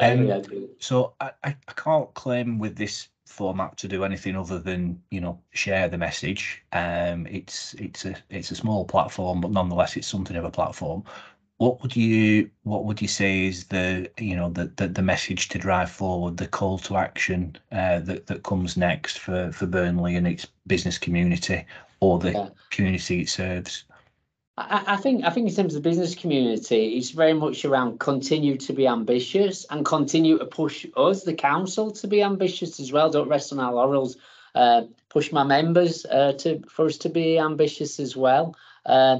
Um, 0.00 0.30
I 0.30 0.42
so 0.78 1.12
I, 1.20 1.30
I, 1.44 1.54
I 1.68 1.72
can't 1.76 2.12
claim 2.14 2.58
with 2.58 2.74
this 2.76 3.08
format 3.26 3.76
to 3.76 3.88
do 3.88 4.02
anything 4.04 4.34
other 4.34 4.58
than 4.58 5.02
you 5.10 5.20
know 5.20 5.38
share 5.52 5.88
the 5.88 5.98
message. 5.98 6.62
Um, 6.72 7.26
it's 7.26 7.74
it's 7.74 8.06
a 8.06 8.14
it's 8.30 8.50
a 8.50 8.56
small 8.56 8.86
platform, 8.86 9.42
but 9.42 9.50
nonetheless 9.50 9.96
it's 9.96 10.06
something 10.06 10.36
of 10.36 10.44
a 10.44 10.50
platform. 10.50 11.04
What 11.58 11.82
would 11.82 11.94
you 11.94 12.50
what 12.64 12.84
would 12.84 13.00
you 13.00 13.08
say 13.08 13.46
is 13.46 13.66
the 13.66 14.10
you 14.18 14.34
know 14.34 14.50
the 14.50 14.72
the, 14.76 14.88
the 14.88 15.02
message 15.02 15.48
to 15.50 15.58
drive 15.58 15.90
forward, 15.90 16.36
the 16.36 16.48
call 16.48 16.78
to 16.78 16.96
action 16.96 17.56
uh, 17.70 18.00
that 18.00 18.26
that 18.26 18.42
comes 18.42 18.76
next 18.76 19.18
for 19.18 19.52
for 19.52 19.66
Burnley 19.66 20.16
and 20.16 20.26
its 20.26 20.46
business 20.66 20.98
community 20.98 21.64
or 22.00 22.18
the 22.18 22.32
Yeah. 22.32 22.48
community 22.70 23.22
it 23.22 23.28
serves? 23.28 23.84
I, 24.56 24.84
I 24.88 24.96
think 24.96 25.24
I 25.24 25.30
think 25.30 25.48
in 25.48 25.54
terms 25.54 25.74
of 25.74 25.82
the 25.82 25.88
business 25.88 26.14
community, 26.14 26.96
it's 26.96 27.10
very 27.10 27.34
much 27.34 27.64
around 27.64 28.00
continue 28.00 28.56
to 28.58 28.72
be 28.72 28.86
ambitious 28.86 29.64
and 29.70 29.84
continue 29.84 30.38
to 30.38 30.46
push 30.46 30.86
us, 30.96 31.22
the 31.22 31.34
council, 31.34 31.90
to 31.92 32.06
be 32.08 32.22
ambitious 32.22 32.80
as 32.80 32.92
well. 32.92 33.10
Don't 33.10 33.28
rest 33.28 33.52
on 33.52 33.60
our 33.60 33.72
laurels. 33.72 34.16
Uh, 34.54 34.82
push 35.08 35.32
my 35.32 35.42
members 35.42 36.04
uh, 36.06 36.32
to 36.38 36.62
for 36.68 36.86
us 36.86 36.96
to 36.98 37.08
be 37.08 37.38
ambitious 37.38 37.98
as 37.98 38.16
well. 38.16 38.54
Uh, 38.86 39.18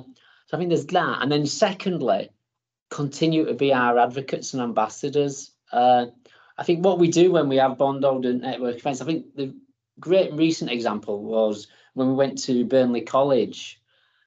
I 0.54 0.58
think 0.58 0.70
there's 0.70 0.86
that, 0.86 1.18
and 1.20 1.30
then 1.30 1.46
secondly, 1.46 2.30
continue 2.90 3.44
to 3.46 3.54
be 3.54 3.72
our 3.72 3.98
advocates 3.98 4.54
and 4.54 4.62
ambassadors. 4.62 5.50
Uh, 5.72 6.06
I 6.56 6.62
think 6.62 6.84
what 6.84 6.98
we 6.98 7.08
do 7.08 7.32
when 7.32 7.48
we 7.48 7.56
have 7.56 7.78
bondholder 7.78 8.32
network 8.32 8.76
events. 8.76 9.00
I 9.00 9.06
think 9.06 9.34
the 9.34 9.54
great 10.00 10.32
recent 10.32 10.70
example 10.70 11.22
was 11.22 11.66
when 11.94 12.08
we 12.08 12.14
went 12.14 12.38
to 12.44 12.64
Burnley 12.64 13.02
College 13.02 13.80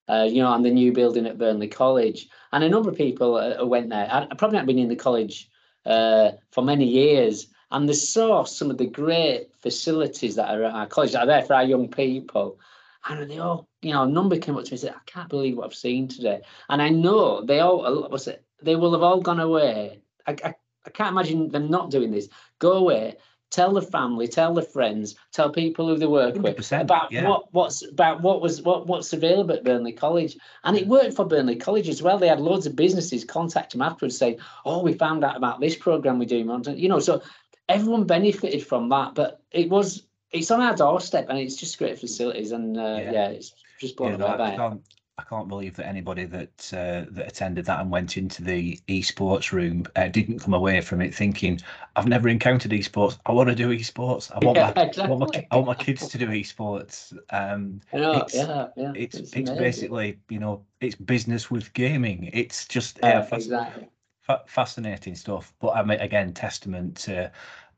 uh, 0.10 0.28
you 0.30 0.42
know, 0.42 0.54
and 0.54 0.64
the 0.64 0.72
new 0.72 0.92
building 0.92 1.26
at 1.26 1.38
Burnley 1.38 1.68
College. 1.68 2.30
And 2.52 2.64
a 2.64 2.70
number 2.70 2.90
of 2.90 2.96
people 2.96 3.36
uh, 3.36 3.66
went 3.66 3.90
there. 3.90 4.08
I, 4.10 4.26
probably 4.36 4.58
not 4.58 4.66
been 4.66 4.80
in 4.80 4.90
the 4.90 4.96
college 4.96 5.50
uh, 5.86 6.32
for 6.52 6.64
many 6.64 6.86
years, 6.86 7.48
and 7.72 7.88
they 7.88 7.94
saw 7.94 8.44
some 8.44 8.72
of 8.72 8.78
the 8.78 8.86
great 8.86 9.50
facilities 9.60 10.36
that 10.36 10.50
are 10.50 10.64
at 10.64 10.74
our 10.74 10.88
college 10.88 11.12
that 11.12 11.24
are 11.24 11.28
there 11.28 11.44
for 11.44 11.56
our 11.56 11.64
young 11.64 11.90
people. 11.90 12.60
And 13.08 13.30
they 13.30 13.40
all, 13.40 13.68
you 13.82 13.94
know, 13.94 14.04
a 14.04 14.08
number 14.08 14.38
came 14.38 14.58
up 14.58 14.66
to 14.66 14.72
me 14.72 14.76
and 14.76 14.80
said, 14.80 14.96
"I 14.96 15.02
can't 15.06 15.30
believe 15.30 15.58
what 15.58 15.66
I've 15.66 15.76
seen 15.76 16.08
today." 16.08 16.42
And 16.70 16.82
I 16.82 16.90
know 16.90 17.44
they 17.44 17.60
all, 17.60 18.08
what's 18.10 18.28
it? 18.28 18.44
They 18.62 18.76
will 18.76 18.94
have 18.94 19.04
all 19.04 19.22
gone 19.22 19.40
away. 19.40 20.02
I, 20.26 20.36
I, 20.44 20.56
I 20.86 20.90
can't 20.90 21.12
imagine 21.12 21.50
them 21.50 21.70
not 21.70 21.92
doing 21.92 22.12
this. 22.12 22.30
Go 22.60 22.74
away. 22.74 23.16
Tell 23.50 23.74
the 23.74 23.82
family, 23.82 24.28
tell 24.28 24.54
the 24.54 24.62
friends, 24.62 25.16
tell 25.32 25.50
people 25.50 25.88
who 25.88 25.98
they 25.98 26.06
work 26.06 26.36
with 26.36 26.58
100%, 26.58 26.82
about 26.82 27.14
yeah. 27.14 27.30
what 27.30 27.54
what's 27.54 27.82
about 27.82 28.22
what 28.22 28.42
was 28.42 28.62
what 28.62 28.88
what's 28.88 29.14
available 29.14 29.56
at 29.56 29.64
Burnley 29.64 29.94
College, 29.94 30.36
and 30.66 30.76
it 30.76 30.86
worked 30.86 31.16
for 31.16 31.24
Burnley 31.24 31.56
College 31.56 31.88
as 31.88 32.02
well. 32.02 32.18
They 32.18 32.28
had 32.28 32.42
loads 32.42 32.66
of 32.66 32.76
businesses 32.76 33.24
contact 33.24 33.72
them 33.72 33.82
afterwards 33.82 34.18
saying, 34.18 34.40
"Oh, 34.66 34.84
we 34.84 34.94
found 34.94 35.24
out 35.24 35.38
about 35.38 35.62
this 35.62 35.78
program 35.78 36.20
we're 36.20 36.26
doing." 36.26 36.50
You 36.78 36.90
know, 36.90 37.00
so 37.00 37.22
everyone 37.70 38.04
benefited 38.04 38.66
from 38.68 38.90
that. 38.90 39.16
But 39.16 39.42
it 39.52 39.70
was 39.70 40.04
it's 40.32 40.52
on 40.52 40.62
our 40.62 40.76
doorstep, 40.76 41.28
and 41.30 41.38
it's 41.40 41.56
just 41.56 41.78
great 41.78 42.00
facilities, 42.00 42.52
and 42.52 42.78
uh, 42.78 43.00
Yeah. 43.02 43.12
yeah. 43.12 43.28
it's 43.30 43.54
just 43.80 43.98
blown 43.98 44.12
Yeah, 44.12 44.18
no, 44.18 44.26
away 44.28 44.38
I, 44.38 44.38
by 44.38 44.48
I 44.50 44.52
it. 44.52 44.56
can't, 44.58 44.82
I 45.20 45.24
can't 45.24 45.48
believe 45.48 45.76
that 45.78 45.88
anybody 45.88 46.26
that 46.26 46.74
uh, 46.74 47.06
that 47.12 47.28
attended 47.28 47.66
that 47.66 47.80
and 47.82 47.90
went 47.90 48.18
into 48.18 48.44
the 48.44 48.78
esports 48.88 49.52
room 49.52 49.86
uh, 49.96 50.08
didn't 50.10 50.40
come 50.40 50.54
away 50.54 50.82
from 50.82 51.02
it 51.02 51.14
thinking, 51.16 51.60
"I've 51.96 52.08
never 52.08 52.30
encountered 52.30 52.72
esports. 52.72 53.18
I 53.26 53.32
want 53.32 53.50
to 53.50 53.56
do 53.56 53.70
esports. 53.70 54.32
I 54.32 54.40
want 54.40 54.58
Yeah, 54.58 54.74
my, 54.76 55.04
I 55.04 55.08
want 55.08 55.34
my. 55.34 55.48
I 55.52 55.56
want 55.56 55.68
my 55.68 55.76
kids 55.76 56.08
to 56.10 56.18
do 56.18 56.28
esports." 56.28 57.18
Um, 57.32 57.82
know, 57.94 58.12
it's- 58.14 58.34
yeah, 58.36 58.68
yeah. 58.76 58.92
it's 58.94 59.20
it's, 59.20 59.36
amazing. 59.36 59.58
basically 59.58 60.20
you 60.30 60.40
know 60.40 60.66
it's 60.82 60.96
business 60.96 61.50
with 61.52 61.74
gaming. 61.74 62.30
It's 62.34 62.68
just 62.68 63.00
Yeah, 63.00 63.22
fas- 63.22 63.46
exactly. 63.46 63.90
fa- 64.22 64.44
fascinating 64.48 65.16
stuff. 65.16 65.54
But 65.60 65.70
I 65.76 65.84
mean, 65.84 66.00
again, 66.00 66.34
testament 66.34 66.98
to 66.98 67.32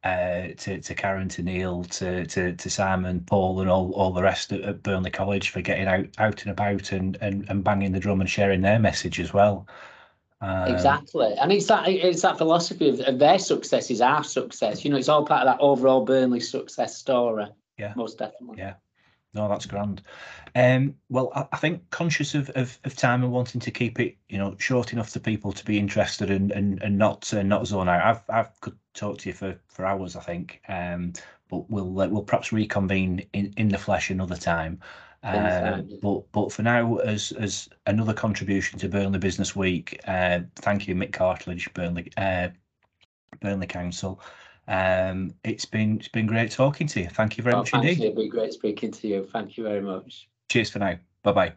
uh, 0.04 0.48
to 0.58 0.80
to 0.80 0.96
Karen, 0.96 1.28
to 1.30 1.44
Neil, 1.44 1.84
to 1.86 2.26
to 2.26 2.54
to 2.54 2.70
Simon, 2.70 3.22
Paul, 3.22 3.60
and 3.62 3.70
all 3.70 3.92
all 3.94 4.12
the 4.12 4.24
rest 4.24 4.52
at, 4.54 4.62
at 4.62 4.84
Burnley 4.84 5.12
College 5.12 5.50
for 5.50 5.62
getting 5.62 5.88
out 5.88 6.08
out 6.18 6.42
and 6.44 6.52
about 6.52 6.92
and 6.92 7.18
and 7.22 7.46
and 7.50 7.64
banging 7.64 7.92
the 7.92 8.00
drum 8.00 8.22
and 8.22 8.30
sharing 8.30 8.62
their 8.62 8.80
message 8.80 9.20
as 9.20 9.34
well. 9.34 9.68
Um, 10.42 10.74
Exactly, 10.74 11.34
and 11.34 11.52
it's 11.52 11.68
that 11.68 11.88
it's 11.90 12.22
that 12.22 12.38
philosophy 12.38 12.88
of, 12.88 13.02
of 13.02 13.20
their 13.20 13.40
success 13.40 13.92
is 13.92 14.00
our 14.00 14.24
success. 14.24 14.86
You 14.86 14.92
know, 14.92 14.98
it's 14.98 15.10
all 15.10 15.26
part 15.26 15.46
of 15.46 15.54
that 15.54 15.62
overall 15.62 16.06
Burnley 16.06 16.40
success 16.40 16.96
story. 16.98 17.48
Yeah. 17.78 17.94
most 17.96 18.18
definitely. 18.18 18.58
Yeah. 18.58 18.74
No, 19.34 19.48
that's 19.48 19.66
grand. 19.66 20.02
Um, 20.56 20.96
well, 21.10 21.32
I, 21.36 21.48
I 21.52 21.58
think 21.58 21.90
conscious 21.92 22.34
of, 22.36 22.50
of, 22.52 22.80
of 22.84 22.96
time 22.96 23.24
and 23.24 23.32
wanting 23.32 23.62
to 23.62 23.72
keep 23.72 24.00
it, 24.00 24.18
you 24.28 24.38
know, 24.38 24.56
short 24.58 24.92
enough 24.92 25.10
for 25.12 25.20
people 25.20 25.52
to 25.52 25.64
be 25.64 25.78
interested 25.78 26.32
and 26.32 26.52
and, 26.52 26.82
and 26.82 26.98
not 26.98 27.32
uh, 27.34 27.44
not 27.44 27.68
zone 27.68 27.90
out. 27.90 28.04
I've 28.04 28.30
I've 28.30 28.62
could 28.62 28.78
talk 29.00 29.18
to 29.20 29.30
you 29.30 29.34
for, 29.34 29.60
for 29.68 29.86
hours, 29.86 30.16
I 30.16 30.22
think. 30.22 30.62
Um, 30.68 31.14
but 31.50 31.70
we'll 31.70 32.00
uh, 32.00 32.08
we'll 32.08 32.24
perhaps 32.24 32.52
reconvene 32.52 33.26
in, 33.34 33.54
in 33.58 33.70
the 33.70 33.78
flesh 33.78 34.10
another 34.10 34.36
time. 34.36 34.80
Anytime. 35.24 35.90
but 36.02 36.32
but 36.32 36.52
for 36.52 36.62
now, 36.62 36.98
as 36.98 37.32
as 37.34 37.70
another 37.88 38.14
contribution 38.14 38.80
to 38.80 38.88
Burnley 38.88 39.20
Business 39.20 39.56
Week, 39.56 40.00
uh, 40.08 40.42
thank 40.56 40.88
you, 40.88 40.96
Mick 40.96 41.12
Cartledge, 41.12 41.74
Burnley 41.74 42.12
uh, 42.18 42.50
Burnley 43.42 43.68
Council. 43.68 44.22
Um, 44.68 45.34
it's 45.44 45.66
been 45.66 45.98
it's 45.98 46.08
been 46.08 46.28
great 46.28 46.52
talking 46.52 46.88
to 46.88 47.02
you. 47.02 47.10
Thank 47.10 47.38
you 47.38 47.44
very 47.44 47.56
Oh, 47.56 47.60
much 47.60 47.74
indeed. 47.74 48.00
It'd 48.00 48.16
be 48.16 48.30
great 48.30 48.54
speaking 48.54 48.92
to 48.92 49.08
you. 49.08 49.28
Thank 49.34 49.58
you 49.58 49.64
very 49.64 49.82
much. 49.82 50.30
Cheers 50.50 50.70
for 50.70 50.80
now. 50.80 50.96
Bye 51.24 51.32
bye. 51.34 51.54